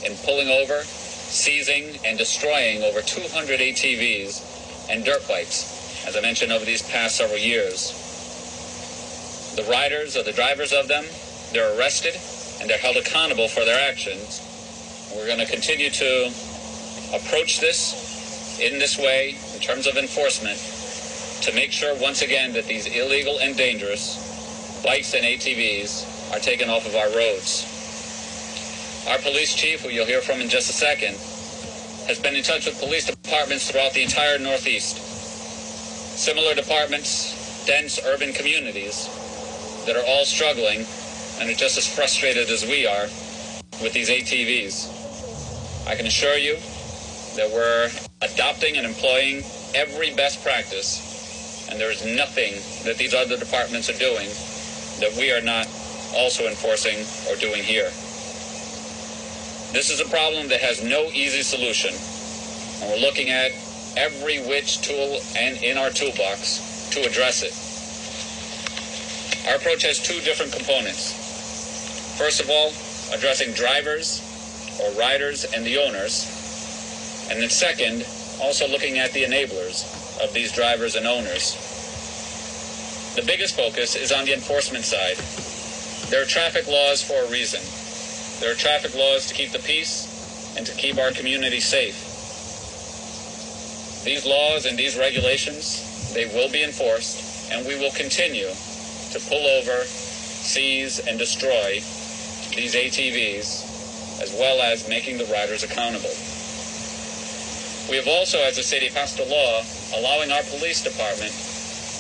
[0.04, 6.50] in pulling over, seizing, and destroying over 200 ATVs and dirt bikes, as I mentioned,
[6.50, 7.94] over these past several years.
[9.54, 11.04] The riders or the drivers of them,
[11.52, 12.18] they're arrested
[12.60, 14.42] and they're held accountable for their actions.
[15.14, 16.26] We're going to continue to
[17.14, 20.59] approach this in this way terms of enforcement
[21.40, 26.68] to make sure once again that these illegal and dangerous bikes and ATVs are taken
[26.68, 27.66] off of our roads.
[29.09, 31.14] Our police chief, who you'll hear from in just a second,
[32.09, 34.98] has been in touch with police departments throughout the entire Northeast.
[36.18, 39.07] Similar departments, dense urban communities
[39.87, 40.85] that are all struggling
[41.38, 43.05] and are just as frustrated as we are
[43.83, 45.87] with these ATVs.
[45.87, 46.57] I can assure you
[47.37, 47.90] that we're
[48.22, 49.42] adopting and employing
[49.74, 52.54] every best practice, and there is nothing
[52.85, 54.28] that these other departments are doing
[55.00, 55.66] that we are not
[56.14, 56.98] also enforcing
[57.30, 57.90] or doing here.
[59.72, 61.90] This is a problem that has no easy solution,
[62.82, 63.52] and we're looking at
[63.96, 67.56] every which tool and in our toolbox to address it.
[69.48, 71.18] Our approach has two different components.
[72.18, 72.72] First of all,
[73.16, 74.20] addressing drivers
[74.80, 76.41] or riders and the owners,
[77.30, 78.06] and then second,
[78.40, 79.85] also looking at the enablers
[80.22, 81.54] of these drivers and owners.
[83.14, 85.16] The biggest focus is on the enforcement side.
[86.11, 87.61] There are traffic laws for a reason.
[88.40, 90.08] There are traffic laws to keep the peace
[90.56, 92.08] and to keep our community safe.
[94.04, 99.46] These laws and these regulations, they will be enforced, and we will continue to pull
[99.46, 101.74] over, seize, and destroy
[102.56, 106.11] these ATVs, as well as making the riders accountable.
[107.90, 109.62] We have also, as a city, passed a law
[109.98, 111.32] allowing our police department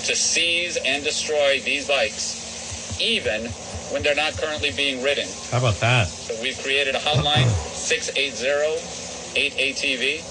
[0.06, 3.46] to seize and destroy these bikes, even
[3.90, 5.28] when they're not currently being ridden.
[5.50, 6.08] How about that?
[6.08, 7.44] So we've created a hotline,
[7.76, 10.22] 680-8ATV.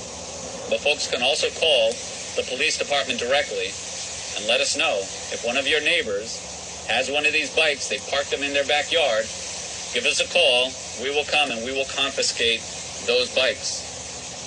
[0.69, 1.91] But folks can also call
[2.35, 3.71] the police department directly
[4.37, 4.99] and let us know
[5.35, 6.39] if one of your neighbors
[6.87, 9.25] has one of these bikes, they parked them in their backyard,
[9.93, 10.71] give us a call.
[11.03, 12.61] We will come and we will confiscate
[13.05, 13.90] those bikes.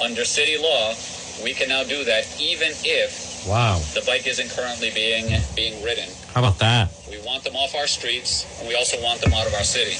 [0.02, 0.94] Under city law,
[1.42, 3.78] we can now do that even if Wow.
[3.92, 6.08] the bike isn't currently being being ridden.
[6.32, 6.88] How about that?
[7.08, 9.96] We want them off our streets and we also want them out of our city.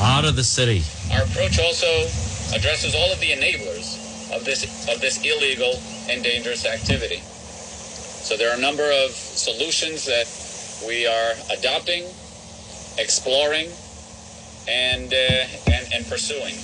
[0.00, 0.82] Out of the city.
[1.12, 1.90] Our approach also
[2.54, 3.98] addresses all of the enablers
[4.32, 5.74] of this of this illegal
[6.08, 7.20] and dangerous activity.
[7.20, 10.26] So there are a number of solutions that
[10.86, 12.04] we are adopting,
[12.98, 13.68] exploring,
[14.68, 16.54] and uh, and, and pursuing.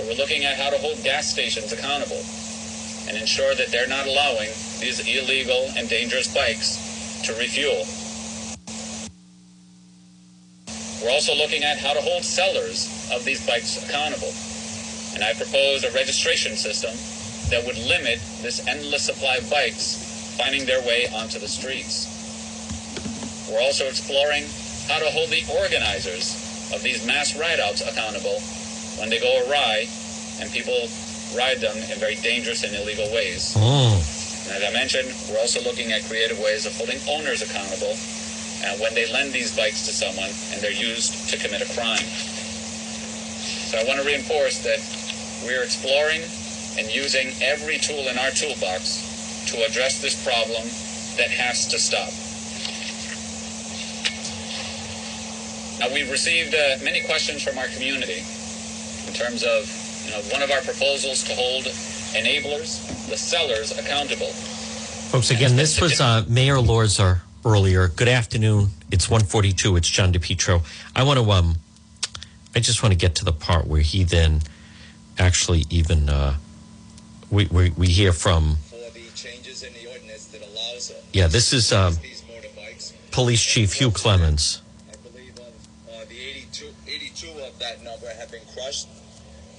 [0.00, 2.24] We're looking at how to hold gas stations accountable
[3.08, 4.48] and ensure that they're not allowing
[4.80, 7.84] these illegal and dangerous bikes to refuel.
[11.02, 14.32] We're also looking at how to hold sellers of these bikes accountable.
[15.14, 16.96] And I propose a registration system
[17.50, 22.08] that would limit this endless supply of bikes finding their way onto the streets.
[23.50, 24.44] We're also exploring
[24.88, 26.32] how to hold the organizers
[26.72, 28.40] of these mass rideouts accountable
[29.02, 29.82] when they go awry
[30.38, 30.86] and people
[31.34, 33.58] ride them in very dangerous and illegal ways.
[33.58, 33.98] Mm.
[34.46, 37.98] And as I mentioned, we're also looking at creative ways of holding owners accountable
[38.62, 42.06] and when they lend these bikes to someone and they're used to commit a crime.
[43.66, 44.78] So I want to reinforce that
[45.42, 46.22] we're exploring
[46.78, 50.62] and using every tool in our toolbox to address this problem
[51.18, 52.14] that has to stop.
[55.82, 58.22] Now, we've received uh, many questions from our community
[59.12, 59.68] in terms of
[60.06, 61.64] you know, one of our proposals to hold
[62.14, 64.26] enablers, the sellers, accountable.
[65.12, 67.88] Folks, again, this was uh, Mayor Elorza earlier.
[67.88, 68.68] Good afternoon.
[68.90, 69.76] It's 142.
[69.76, 70.62] It's John DePetro.
[70.96, 71.56] I want to, um,
[72.56, 74.40] I just want to get to the part where he then
[75.18, 76.36] actually even, uh,
[77.30, 78.56] we, we, we hear from,
[79.14, 81.94] changes in the ordinance that allows uh, yeah, this is um.
[83.10, 84.62] Police Chief Hugh Clements.
[84.90, 85.42] I believe of
[85.90, 88.88] uh, the 82, 82 of that number have been crushed,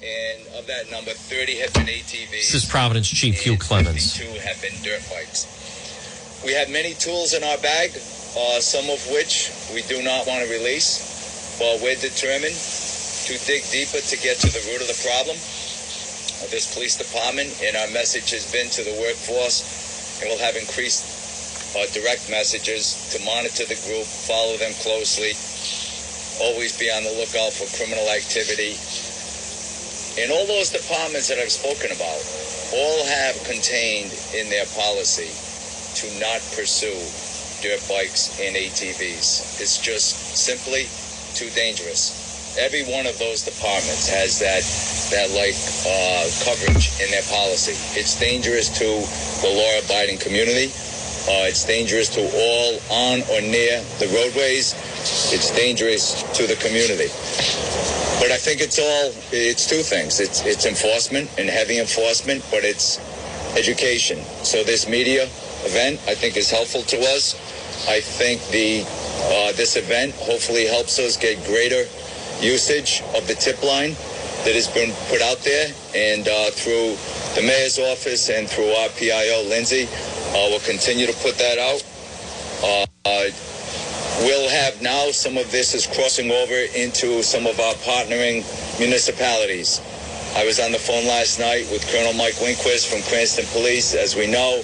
[0.03, 2.51] and of that number, 30 have been ATVs.
[2.51, 4.17] This is Providence Chief Hugh Clements.
[4.17, 5.47] 52 have been dirt bikes.
[6.43, 10.43] We have many tools in our bag, uh, some of which we do not want
[10.43, 14.99] to release, but we're determined to dig deeper to get to the root of the
[15.07, 15.39] problem
[16.43, 20.59] of this police department, and our message has been to the workforce, and we'll have
[20.59, 21.07] increased
[21.79, 25.31] uh, direct messages to monitor the group, follow them closely,
[26.43, 28.75] always be on the lookout for criminal activity.
[30.17, 32.21] And all those departments that I've spoken about
[32.73, 35.33] all have contained in their policy
[35.97, 36.93] to not pursue
[37.65, 39.57] dirt bikes and ATVs.
[39.61, 40.85] It's just simply
[41.33, 42.57] too dangerous.
[42.59, 44.61] Every one of those departments has that
[45.09, 45.57] that like
[45.89, 47.73] uh, coverage in their policy.
[47.97, 48.85] It's dangerous to
[49.41, 50.69] the law-abiding community.
[51.25, 54.77] Uh, it's dangerous to all on or near the roadways.
[55.33, 57.09] It's dangerous to the community.
[58.19, 60.19] But I think it's all it's two things.
[60.19, 62.99] It's it's enforcement and heavy enforcement, but it's
[63.57, 64.19] education.
[64.43, 65.23] So this media
[65.65, 67.35] event I think is helpful to us.
[67.87, 68.83] I think the
[69.33, 71.85] uh, this event hopefully helps us get greater
[72.41, 73.91] usage of the tip line
[74.43, 76.95] that has been put out there, and uh, through
[77.35, 81.83] the mayor's office and through our PIO, Lindsay, uh, we'll continue to put that out.
[84.19, 88.45] We'll have now some of this is crossing over into some of our partnering
[88.79, 89.81] municipalities.
[90.35, 93.93] I was on the phone last night with Colonel Mike Winquist from Cranston Police.
[93.95, 94.61] As we know,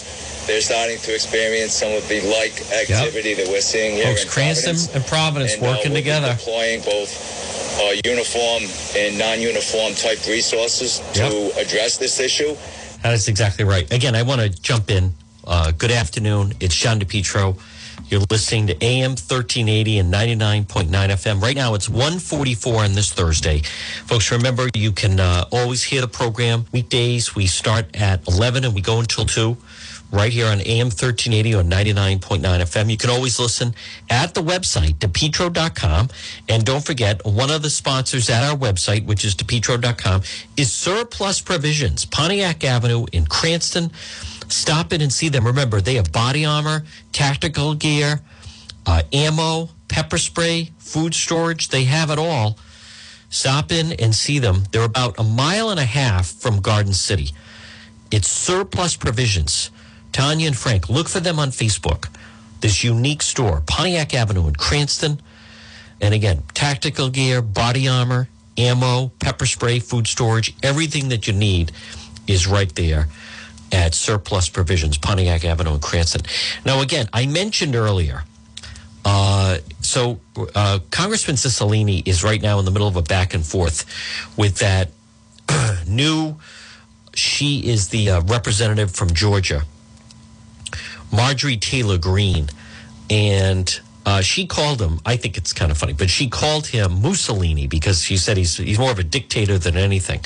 [0.47, 4.30] they're starting to experience some of the like activity that we're seeing here Folks, in
[4.30, 4.95] Cranston Providence.
[4.95, 6.34] and Providence And, uh, working we'll together.
[6.34, 7.12] deploying both
[7.82, 8.64] uh, uniform
[8.95, 12.56] and non-uniform type resources to address this issue.
[13.04, 13.91] That is exactly right.
[13.91, 15.14] Again, I want to jump in.
[15.45, 16.54] Uh, good afternoon.
[16.60, 17.58] It's John DePetro.
[18.10, 21.41] You're listening to AM 1380 and 99.9 FM.
[21.41, 23.62] Right now, it's 144 on this Thursday.
[24.07, 26.66] Folks, remember, you can uh, always hear the program.
[26.72, 29.55] Weekdays, we start at 11 and we go until 2
[30.12, 32.89] right here on AM 1380 or 99.9 FM.
[32.89, 33.76] You can always listen
[34.10, 36.10] at the website, depetro.com.
[36.47, 40.24] And don't forget, one of the sponsors at our website, which is depetro.com,
[40.57, 43.91] is Surplus Provisions, Pontiac Avenue in Cranston.
[44.50, 45.45] Stop in and see them.
[45.45, 48.20] Remember, they have body armor, tactical gear,
[48.86, 51.70] uh, ammo, pepper spray, food storage.
[51.70, 52.58] They have it all.
[53.30, 54.64] Stop in and see them.
[54.72, 57.30] They're about a mile and a half from Garden City.
[58.10, 59.70] It's Surplus Provisions.
[60.12, 62.10] Tanya and Frank, look for them on Facebook.
[62.62, 65.22] This unique store, Pontiac Avenue in Cranston.
[66.02, 68.28] And again, tactical gear, body armor,
[68.58, 71.72] ammo, pepper spray, food storage, everything that you need
[72.26, 73.08] is right there
[73.72, 76.22] at Surplus Provisions, Pontiac Avenue in Cranston.
[76.65, 78.24] Now, again, I mentioned earlier,
[79.05, 80.20] uh, so
[80.55, 83.86] uh, Congressman Cicilline is right now in the middle of a back and forth
[84.38, 84.89] with that
[85.88, 86.36] new,
[87.13, 89.63] she is the uh, representative from Georgia,
[91.11, 92.49] Marjorie Taylor Greene.
[93.09, 97.02] And uh, she called him, I think it's kind of funny, but she called him
[97.02, 100.24] Mussolini because she said he's, he's more of a dictator than anything.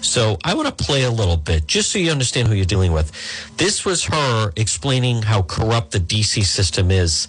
[0.00, 2.92] So I want to play a little bit just so you understand who you're dealing
[2.92, 3.10] with.
[3.56, 7.26] This was her explaining how corrupt the DC system is.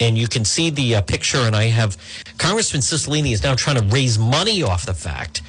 [0.00, 1.96] And you can see the uh, picture, and I have
[2.38, 5.42] Congressman Cicilline is now trying to raise money off the fact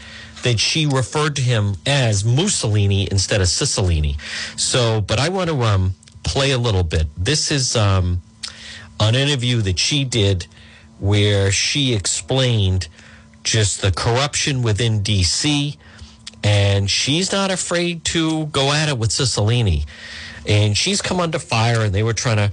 [0.44, 4.20] that she referred to him as Mussolini instead of Cicilline.
[4.60, 7.08] So, but I want to um, play a little bit.
[7.16, 8.22] This is um,
[9.00, 10.48] an interview that she did
[11.00, 12.88] where she explained
[13.44, 15.78] just the corruption within DC,
[16.44, 19.86] and she's not afraid to go at it with Cicilline.
[20.48, 22.52] And she's come under fire, and they were trying to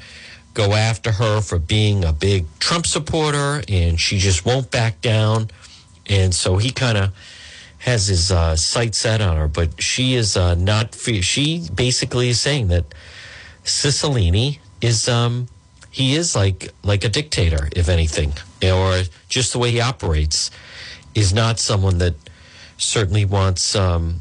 [0.55, 5.51] go after her for being a big Trump supporter, and she just won't back down.
[6.07, 7.13] And so he kind of
[7.79, 10.95] has his uh, sights set on her, but she is uh, not.
[10.95, 12.85] She basically is saying that
[13.65, 15.49] Cicilline is um,
[15.97, 20.51] he is like like a dictator, if anything, or just the way he operates
[21.15, 22.15] is not someone that
[22.77, 23.75] certainly wants.
[23.75, 24.21] Um,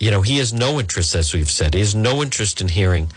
[0.00, 3.12] you know, he has no interest, as we've said, he has no interest in hearing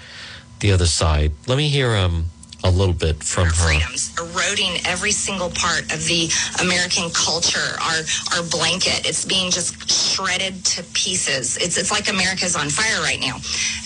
[0.59, 1.31] the other side.
[1.47, 2.25] Let me hear um,
[2.63, 3.65] a little bit from her.
[3.65, 6.29] freedoms, eroding every single part of the
[6.61, 7.99] American culture, our
[8.35, 9.09] our blanket.
[9.09, 11.57] It's being just shredded to pieces.
[11.57, 13.35] It's it's like America's on fire right now.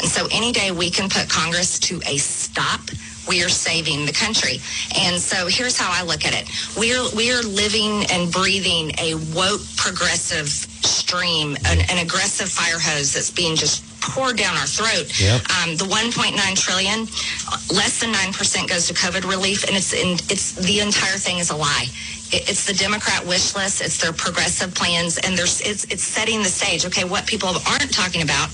[0.01, 2.81] And so any day we can put Congress to a stop,
[3.27, 4.59] we are saving the country.
[4.97, 6.49] And so here's how I look at it.
[6.77, 12.79] We are we are living and breathing a woke progressive stream, an, an aggressive fire
[12.79, 15.07] hose that's being just poured down our throat.
[15.21, 15.41] Yep.
[15.61, 17.07] Um, the 1.9 trillion,
[17.47, 21.17] uh, less than nine percent goes to COVID relief, and it's in, it's the entire
[21.17, 21.85] thing is a lie.
[22.31, 23.81] It, it's the Democrat wish list.
[23.81, 26.85] It's their progressive plans, and there's it's it's setting the stage.
[26.85, 28.49] Okay, what people aren't talking about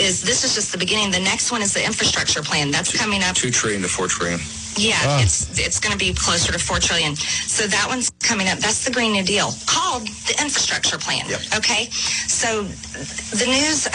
[0.00, 1.10] is this is just the beginning.
[1.10, 3.34] The next one is the infrastructure plan that's coming up.
[3.36, 4.40] Two trillion to four trillion.
[4.76, 5.22] Yeah, Ah.
[5.22, 7.16] it's it's going to be closer to four trillion.
[7.16, 8.58] So that one's coming up.
[8.58, 11.28] That's the Green New Deal called the infrastructure plan.
[11.28, 11.40] Yep.
[11.56, 13.86] Okay, so the news,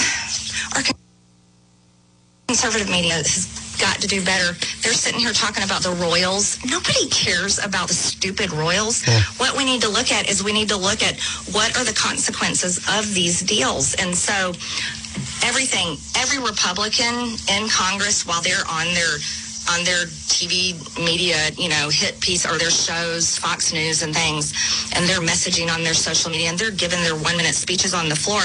[0.75, 0.83] our
[2.47, 4.53] conservative media has got to do better.
[4.81, 6.63] They're sitting here talking about the royals.
[6.65, 9.03] Nobody cares about the stupid royals.
[9.37, 11.19] What we need to look at is we need to look at
[11.51, 13.95] what are the consequences of these deals.
[13.95, 14.53] And so
[15.43, 19.17] everything, every Republican in Congress, while they're on their
[19.67, 24.53] on their TV media, you know, hit piece or their shows, Fox News and things,
[24.95, 28.07] and they're messaging on their social media and they're giving their one minute speeches on
[28.07, 28.41] the floor.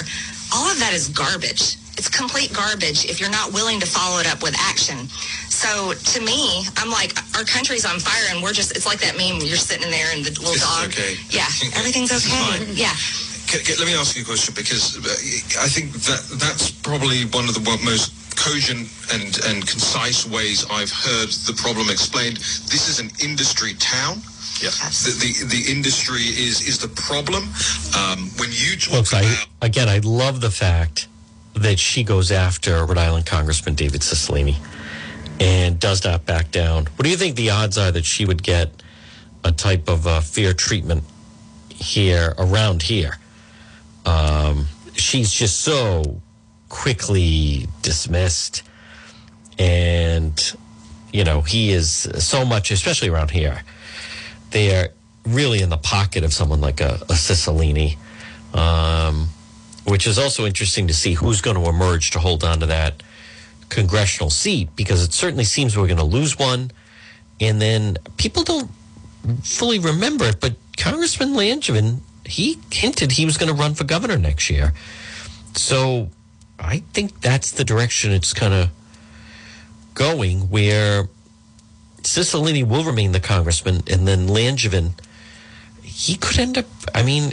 [0.54, 1.76] All of that is garbage.
[2.00, 5.06] It's complete garbage if you're not willing to follow it up with action.
[5.52, 9.18] So to me, I'm like, our country's on fire and we're just, it's like that
[9.20, 10.88] meme, you're sitting in there and the little This dog.
[10.88, 11.20] okay.
[11.28, 11.44] Yeah,
[11.76, 12.32] everything's okay.
[12.32, 12.72] fine.
[12.72, 12.96] Yeah.
[13.52, 17.28] Can, can- let me ask you a question because uh, I think that that's probably
[17.36, 22.38] one of the most cogent and, and concise ways I've heard the problem explained.
[22.72, 24.24] This is an industry town.
[24.64, 24.72] Yeah.
[25.04, 27.44] The, the the industry is is the problem.
[27.96, 31.08] Um, when you talk Folks, I, about again, I love the fact
[31.60, 34.56] that she goes after Rhode Island Congressman David Cicilline
[35.38, 36.86] and does not back down.
[36.96, 38.82] What do you think the odds are that she would get
[39.44, 41.04] a type of uh, fair treatment
[41.68, 43.18] here, around here?
[44.06, 46.20] Um, she's just so
[46.68, 48.62] quickly dismissed.
[49.58, 50.56] And,
[51.12, 53.62] you know, he is so much, especially around here,
[54.50, 54.88] they are
[55.26, 57.96] really in the pocket of someone like a, a Cicilline
[58.54, 59.28] um,
[59.84, 63.02] which is also interesting to see who's going to emerge to hold on to that
[63.68, 66.70] congressional seat because it certainly seems we're going to lose one.
[67.40, 68.70] And then people don't
[69.42, 74.18] fully remember it, but Congressman Langevin, he hinted he was going to run for governor
[74.18, 74.72] next year.
[75.54, 76.10] So
[76.58, 78.70] I think that's the direction it's kind of
[79.94, 81.08] going, where
[82.02, 84.92] Cicilline will remain the congressman, and then Langevin,
[85.82, 87.32] he could end up, I mean,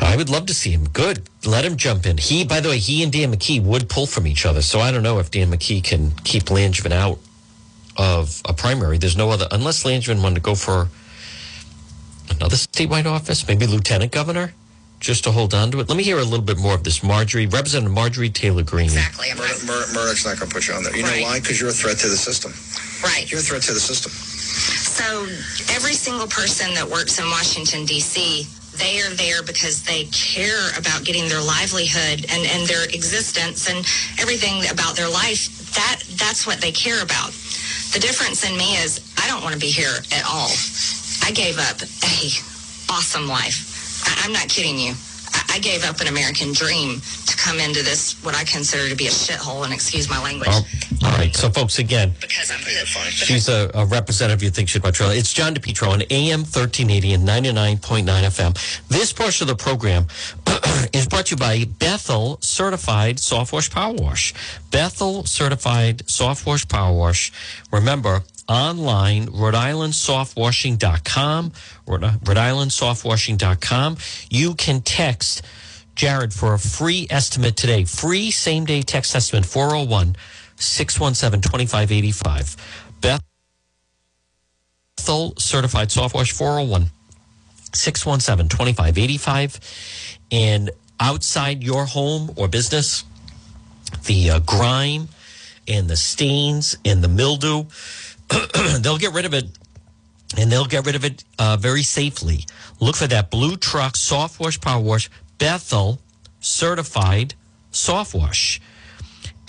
[0.00, 0.88] I would love to see him.
[0.88, 1.28] Good.
[1.46, 2.16] Let him jump in.
[2.18, 4.62] He, by the way, he and Dan McKee would pull from each other.
[4.62, 7.18] So I don't know if Dan McKee can keep Langevin out
[7.96, 8.98] of a primary.
[8.98, 10.88] There's no other, unless Langevin wanted to go for
[12.30, 14.52] another statewide office, maybe lieutenant governor,
[15.00, 15.88] just to hold on to it.
[15.88, 17.02] Let me hear a little bit more of this.
[17.02, 18.86] Marjorie, Representative Marjorie Taylor Greene.
[18.86, 19.28] Exactly.
[19.30, 20.96] I'm Mur- Mur- Murdoch's not going to put you on there.
[20.96, 21.20] You Right.
[21.20, 21.40] know why?
[21.40, 22.52] Because you're a threat to the system.
[23.02, 23.30] Right.
[23.30, 24.12] You're a threat to the system.
[24.12, 25.26] So
[25.74, 28.46] every single person that works in Washington D.C.
[28.80, 33.84] They are there because they care about getting their livelihood and, and their existence and
[34.18, 35.52] everything about their life.
[35.74, 37.32] That that's what they care about.
[37.92, 40.48] The difference in me is I don't want to be here at all.
[41.22, 42.16] I gave up a
[42.88, 44.00] awesome life.
[44.08, 44.94] I, I'm not kidding you.
[45.50, 48.96] I, I gave up an American dream to come into this what I consider to
[48.96, 49.64] be a shithole.
[49.64, 50.48] And excuse my language.
[50.50, 50.66] Oh,
[51.04, 51.34] all right.
[51.34, 53.10] So, folks, again, Because I'm fine.
[53.10, 55.14] She's a, a representative you think should much rather.
[55.14, 58.88] It's John DePetro on AM 1380 and 99.9 FM.
[58.88, 60.06] This portion of the program
[60.92, 64.34] is brought to you by Bethel Certified Soft Wash Power Wash.
[64.70, 67.32] Bethel Certified Soft Wash Power Wash.
[67.72, 71.52] Remember, online, Rhode Island Softwashing.com,
[71.86, 73.96] Rhode, Rhode Island Softwashing.com.
[74.28, 75.42] You can text
[75.94, 77.84] Jared for a free estimate today.
[77.84, 80.16] Free same day text estimate 401
[80.56, 82.56] 617 2585.
[84.98, 86.90] Bethel Certified Soft Wash 401
[87.72, 89.60] 617 2585.
[90.32, 93.04] And outside your home or business,
[94.06, 95.08] the uh, grime
[95.66, 97.64] and the stains and the mildew,
[98.80, 99.46] they'll get rid of it
[100.36, 102.44] and they'll get rid of it uh, very safely.
[102.80, 106.00] Look for that Blue Truck Soft Wash Power Wash Bethel
[106.40, 107.34] Certified
[107.70, 108.60] Soft Wash.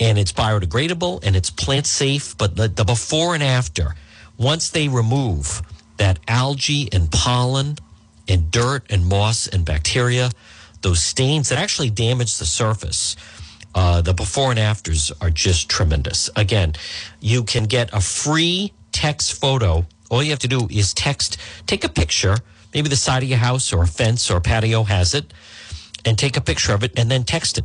[0.00, 3.94] And it's biodegradable and it's plant safe, but the, the before and after,
[4.36, 5.62] once they remove
[5.98, 7.76] that algae and pollen
[8.26, 10.30] and dirt and moss and bacteria,
[10.80, 13.16] those stains that actually damage the surface,
[13.74, 16.28] Uh, the before and afters are just tremendous.
[16.36, 16.74] Again,
[17.20, 19.86] you can get a free text photo.
[20.10, 22.36] All you have to do is text, take a picture,
[22.74, 25.32] maybe the side of your house or a fence or patio has it,
[26.04, 27.64] and take a picture of it and then text it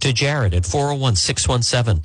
[0.00, 2.04] to Jared at 401 617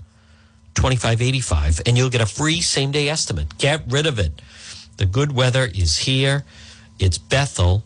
[0.76, 3.58] 2585, and you'll get a free same day estimate.
[3.58, 4.42] Get rid of it.
[4.98, 6.44] The good weather is here.
[7.00, 7.84] It's Bethel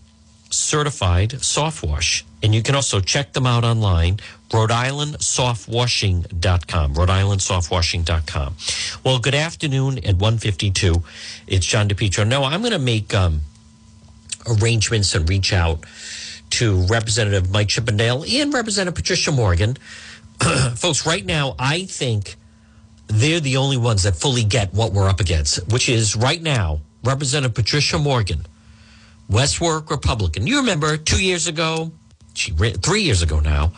[0.49, 2.25] certified soft wash.
[2.41, 4.19] And you can also check them out online,
[4.53, 8.55] Rhode Island softwashing.com, Rhode Island softwashing.com.
[9.03, 11.03] Well, good afternoon at 152.
[11.47, 12.27] It's John DePetro.
[12.27, 13.41] No, I'm going to make um,
[14.47, 15.83] arrangements and reach out
[16.51, 19.77] to Representative Mike Chippendale and Representative Patricia Morgan.
[20.75, 22.35] Folks, right now, I think
[23.07, 26.79] they're the only ones that fully get what we're up against, which is right now,
[27.03, 28.45] Representative Patricia Morgan,
[29.29, 30.47] West Warwick Republican.
[30.47, 31.91] You remember two years ago,
[32.33, 33.73] she three years ago now,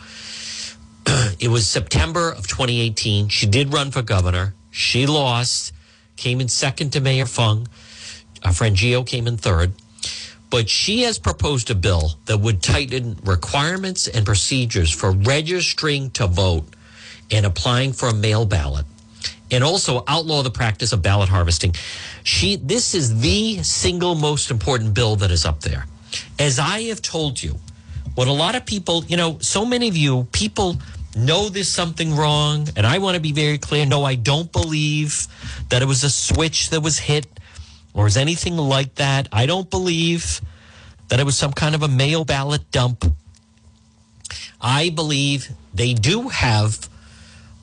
[1.38, 3.28] it was September of 2018.
[3.28, 4.54] She did run for governor.
[4.70, 5.74] She lost,
[6.16, 7.68] came in second to Mayor Fung.
[8.42, 9.72] Our friend Gio came in third.
[10.48, 16.26] But she has proposed a bill that would tighten requirements and procedures for registering to
[16.26, 16.66] vote
[17.30, 18.86] and applying for a mail ballot
[19.52, 21.74] and also outlaw the practice of ballot harvesting.
[22.24, 25.86] She this is the single most important bill that is up there.
[26.38, 27.58] As I have told you,
[28.14, 30.76] what a lot of people, you know, so many of you people
[31.14, 33.84] know there's something wrong, and I want to be very clear.
[33.86, 35.26] No, I don't believe
[35.68, 37.26] that it was a switch that was hit
[37.94, 39.28] or is anything like that.
[39.32, 40.40] I don't believe
[41.08, 43.04] that it was some kind of a mail ballot dump.
[44.60, 46.88] I believe they do have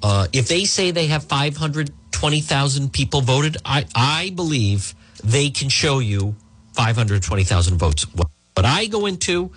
[0.01, 4.93] uh, if they say they have 520,000 people voted, I, I believe
[5.23, 6.35] they can show you
[6.73, 8.03] 520,000 votes.
[8.15, 8.27] What,
[8.61, 9.51] I go into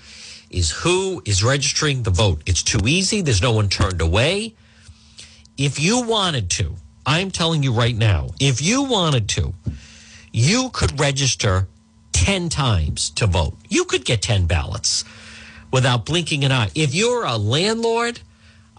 [0.50, 2.42] is who is registering the vote.
[2.46, 3.20] It's too easy.
[3.20, 4.54] There's no one turned away.
[5.58, 9.54] If you wanted to, I'm telling you right now, if you wanted to,
[10.32, 11.66] you could register
[12.12, 13.56] 10 times to vote.
[13.68, 15.04] You could get 10 ballots
[15.72, 16.70] without blinking an eye.
[16.74, 18.20] If you're a landlord,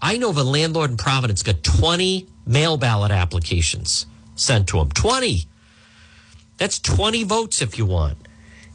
[0.04, 4.04] I know of a landlord in Providence got 20 mail ballot applications
[4.36, 4.90] sent to him.
[4.90, 5.46] 20.
[6.58, 8.18] That's 20 votes if you want.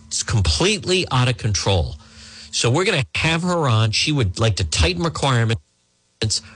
[0.07, 1.97] It's completely out of control.
[2.49, 3.91] So we're going to have her on.
[3.91, 5.61] She would like to tighten requirements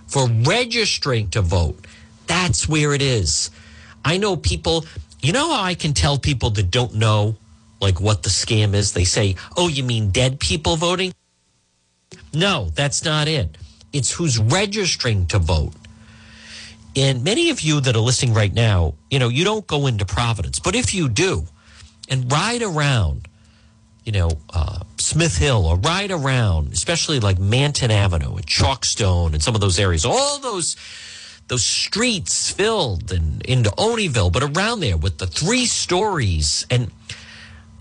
[0.07, 1.85] for registering to vote.
[2.25, 3.51] That's where it is.
[4.03, 4.85] I know people,
[5.21, 7.35] you know how I can tell people that don't know
[7.79, 8.93] like what the scam is?
[8.93, 11.13] They say, "Oh, you mean dead people voting?"
[12.33, 13.55] No, that's not it.
[13.93, 15.73] It's who's registering to vote.
[16.95, 20.05] And many of you that are listening right now, you know, you don't go into
[20.05, 21.45] Providence, but if you do
[22.09, 23.27] and ride around,
[24.03, 29.41] you know, uh, Smith Hill or ride around, especially like Manton Avenue and Chalkstone and
[29.41, 30.75] some of those areas, all those
[31.49, 36.89] those streets filled and into Olneyville, but around there with the three stories and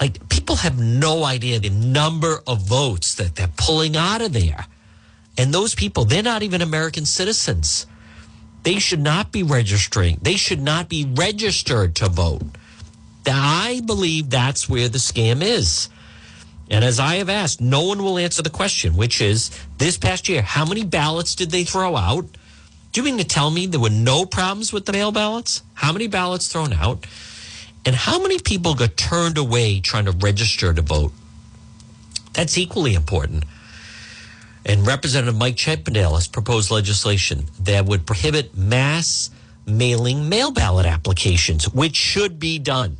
[0.01, 4.67] like people have no idea the number of votes that they're pulling out of there.
[5.39, 7.87] And those people, they're not even American citizens.
[8.63, 10.19] They should not be registering.
[10.23, 12.43] They should not be registered to vote.
[13.27, 15.89] I believe that's where the scam is.
[16.71, 20.29] And as I have asked, no one will answer the question, which is this past
[20.29, 22.27] year, how many ballots did they throw out?
[22.93, 25.63] Do you mean to tell me there were no problems with the mail ballots?
[25.75, 27.07] How many ballots thrown out?
[27.85, 31.13] And how many people got turned away trying to register to vote?
[32.33, 33.45] That's equally important.
[34.65, 39.31] And Representative Mike Chippendale has proposed legislation that would prohibit mass
[39.67, 42.97] mailing mail ballot applications, which should be done.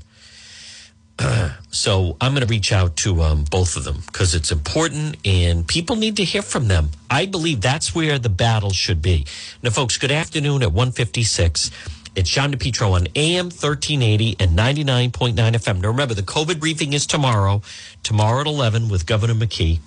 [1.71, 5.67] so I'm going to reach out to um, both of them because it's important and
[5.67, 6.91] people need to hear from them.
[7.11, 9.27] I believe that's where the battle should be.
[9.63, 11.71] Now, folks, good afternoon at 156.
[12.15, 15.81] It's John DePetro on AM 1380 and 99.9 FM.
[15.81, 17.63] Now, remember, the COVID briefing is tomorrow,
[18.03, 19.81] tomorrow at 11 with Governor McKee.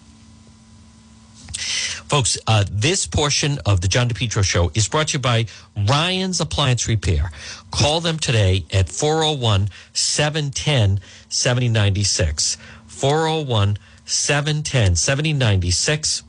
[1.57, 5.45] Folks, uh, this portion of the John DePetro Show is brought to you by
[5.87, 7.31] Ryan's Appliance Repair.
[7.71, 10.99] Call them today at 401 710
[11.29, 12.57] 7096.
[12.87, 16.23] 401 710 7096.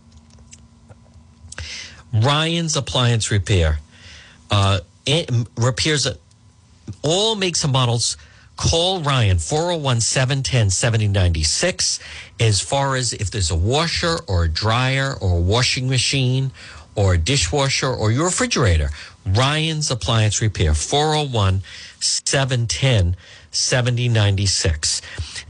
[2.12, 3.78] Ryan's Appliance Repair
[4.50, 4.80] uh,
[5.56, 6.08] repairs
[7.02, 8.16] all makes and models.
[8.56, 12.00] Call Ryan 401 710 7096
[12.40, 16.52] as far as if there's a washer or a dryer or a washing machine
[16.94, 18.90] or a dishwasher or your refrigerator.
[19.26, 21.62] Ryan's Appliance Repair 401
[22.00, 23.16] 710
[23.50, 25.02] 7096.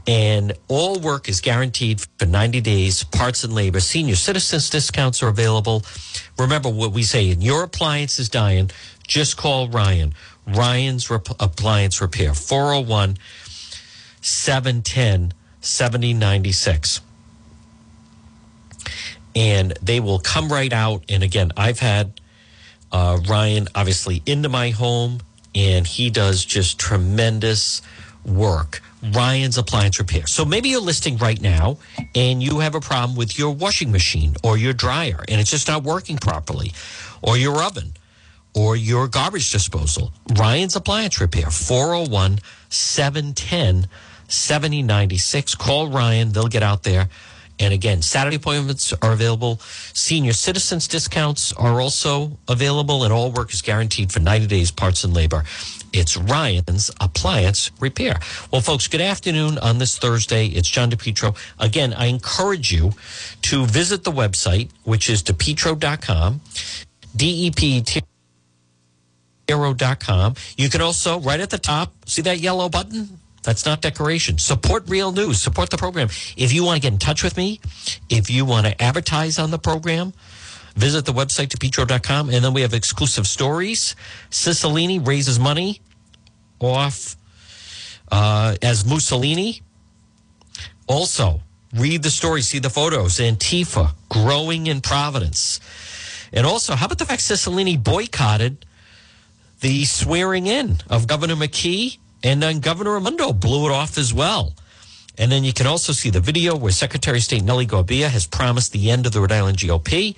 [0.07, 3.03] And all work is guaranteed for 90 days.
[3.03, 3.79] Parts and labor.
[3.79, 5.83] Senior citizens discounts are available.
[6.37, 8.71] Remember what we say in your appliance is dying.
[9.05, 10.13] Just call Ryan.
[10.47, 12.33] Ryan's Rep- Appliance Repair.
[12.35, 13.17] 401
[14.21, 17.01] 710 7096
[19.35, 21.03] and they will come right out.
[21.09, 22.21] And again, I've had
[22.91, 25.19] uh, Ryan obviously into my home,
[25.55, 27.81] and he does just tremendous
[28.25, 28.81] work.
[29.13, 30.27] Ryan's Appliance Repair.
[30.27, 31.79] So maybe you're listing right now
[32.15, 35.67] and you have a problem with your washing machine or your dryer and it's just
[35.67, 36.73] not working properly,
[37.21, 37.93] or your oven
[38.57, 40.11] or your garbage disposal.
[40.35, 42.39] Ryan's Appliance Repair, 401
[42.69, 43.87] 710
[44.27, 45.55] 7096.
[45.55, 47.07] Call Ryan, they'll get out there.
[47.59, 49.59] And again, Saturday appointments are available.
[49.93, 55.03] Senior citizens discounts are also available, and all work is guaranteed for 90 days, parts
[55.03, 55.43] and labor.
[55.93, 58.19] It's Ryan's Appliance Repair.
[58.51, 60.47] Well, folks, good afternoon on this Thursday.
[60.47, 61.35] It's John DePetro.
[61.59, 62.91] Again, I encourage you
[63.43, 66.41] to visit the website, which is depetro.com,
[67.15, 68.01] D-E-P-T
[69.49, 70.35] arrow.com.
[70.57, 73.19] You can also, right at the top, see that yellow button?
[73.43, 74.37] That's not decoration.
[74.37, 75.41] Support real news.
[75.41, 76.09] Support the program.
[76.35, 77.61] If you want to get in touch with me,
[78.09, 80.11] if you want to advertise on the program,
[80.75, 82.29] visit the website depetro.com.
[82.29, 83.95] And then we have exclusive stories.
[84.29, 85.79] Cicilline raises money
[86.59, 87.15] off
[88.11, 89.61] uh, as Mussolini.
[90.87, 91.41] Also,
[91.73, 93.17] read the story, see the photos.
[93.17, 95.61] Antifa growing in Providence.
[96.33, 98.65] And also, how about the fact Cicilline boycotted
[99.61, 104.53] the swearing in of Governor McKee, and then Governor Raimondo blew it off as well.
[105.17, 108.27] And then you can also see the video where Secretary of State Nellie Gorbea has
[108.27, 110.15] promised the end of the Rhode Island GOP.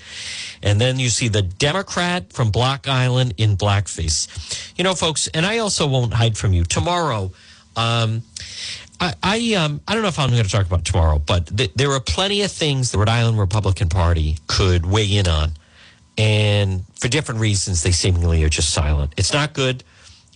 [0.61, 4.27] And then you see the Democrat from Block Island in blackface.
[4.77, 6.65] You know, folks, and I also won't hide from you.
[6.65, 7.31] Tomorrow,
[7.77, 8.23] um,
[8.99, 11.71] I, I, um, I don't know if I'm going to talk about tomorrow, but th-
[11.75, 15.53] there are plenty of things the Rhode Island Republican Party could weigh in on.
[16.19, 19.13] And for different reasons, they seemingly are just silent.
[19.15, 19.85] It's not good.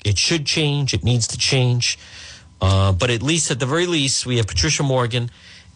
[0.05, 0.93] It should change.
[0.93, 1.99] It needs to change.
[2.61, 5.29] Uh, but at least, at the very least, we have Patricia Morgan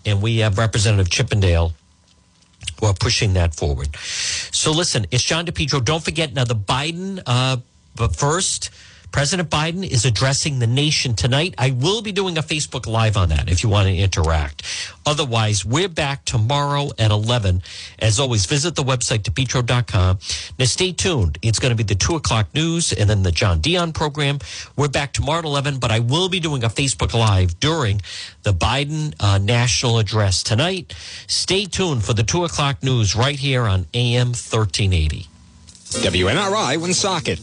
[0.06, 1.74] and we have Representative Chippendale
[2.80, 3.96] who are pushing that forward.
[3.98, 5.84] So listen, it's John DePetro.
[5.84, 7.58] Don't forget now the Biden, uh,
[7.96, 8.70] but first,
[9.12, 11.56] President Biden is addressing the nation tonight.
[11.58, 14.64] I will be doing a Facebook Live on that if you want to interact.
[15.06, 17.64] Otherwise, we're back tomorrow at 11.
[18.00, 20.20] As always, visit the website, depetro.com.
[20.60, 21.38] Now, stay tuned.
[21.42, 24.40] It's going to be the 2 o'clock news and then the John Dion program.
[24.76, 28.02] We're back tomorrow at 11, but I will be doing a Facebook Live during
[28.44, 30.94] the Biden uh, national address tonight.
[31.28, 35.28] Stay tuned for the 2 o'clock news right here on AM 1380.
[36.02, 37.40] WNRI Woonsocket.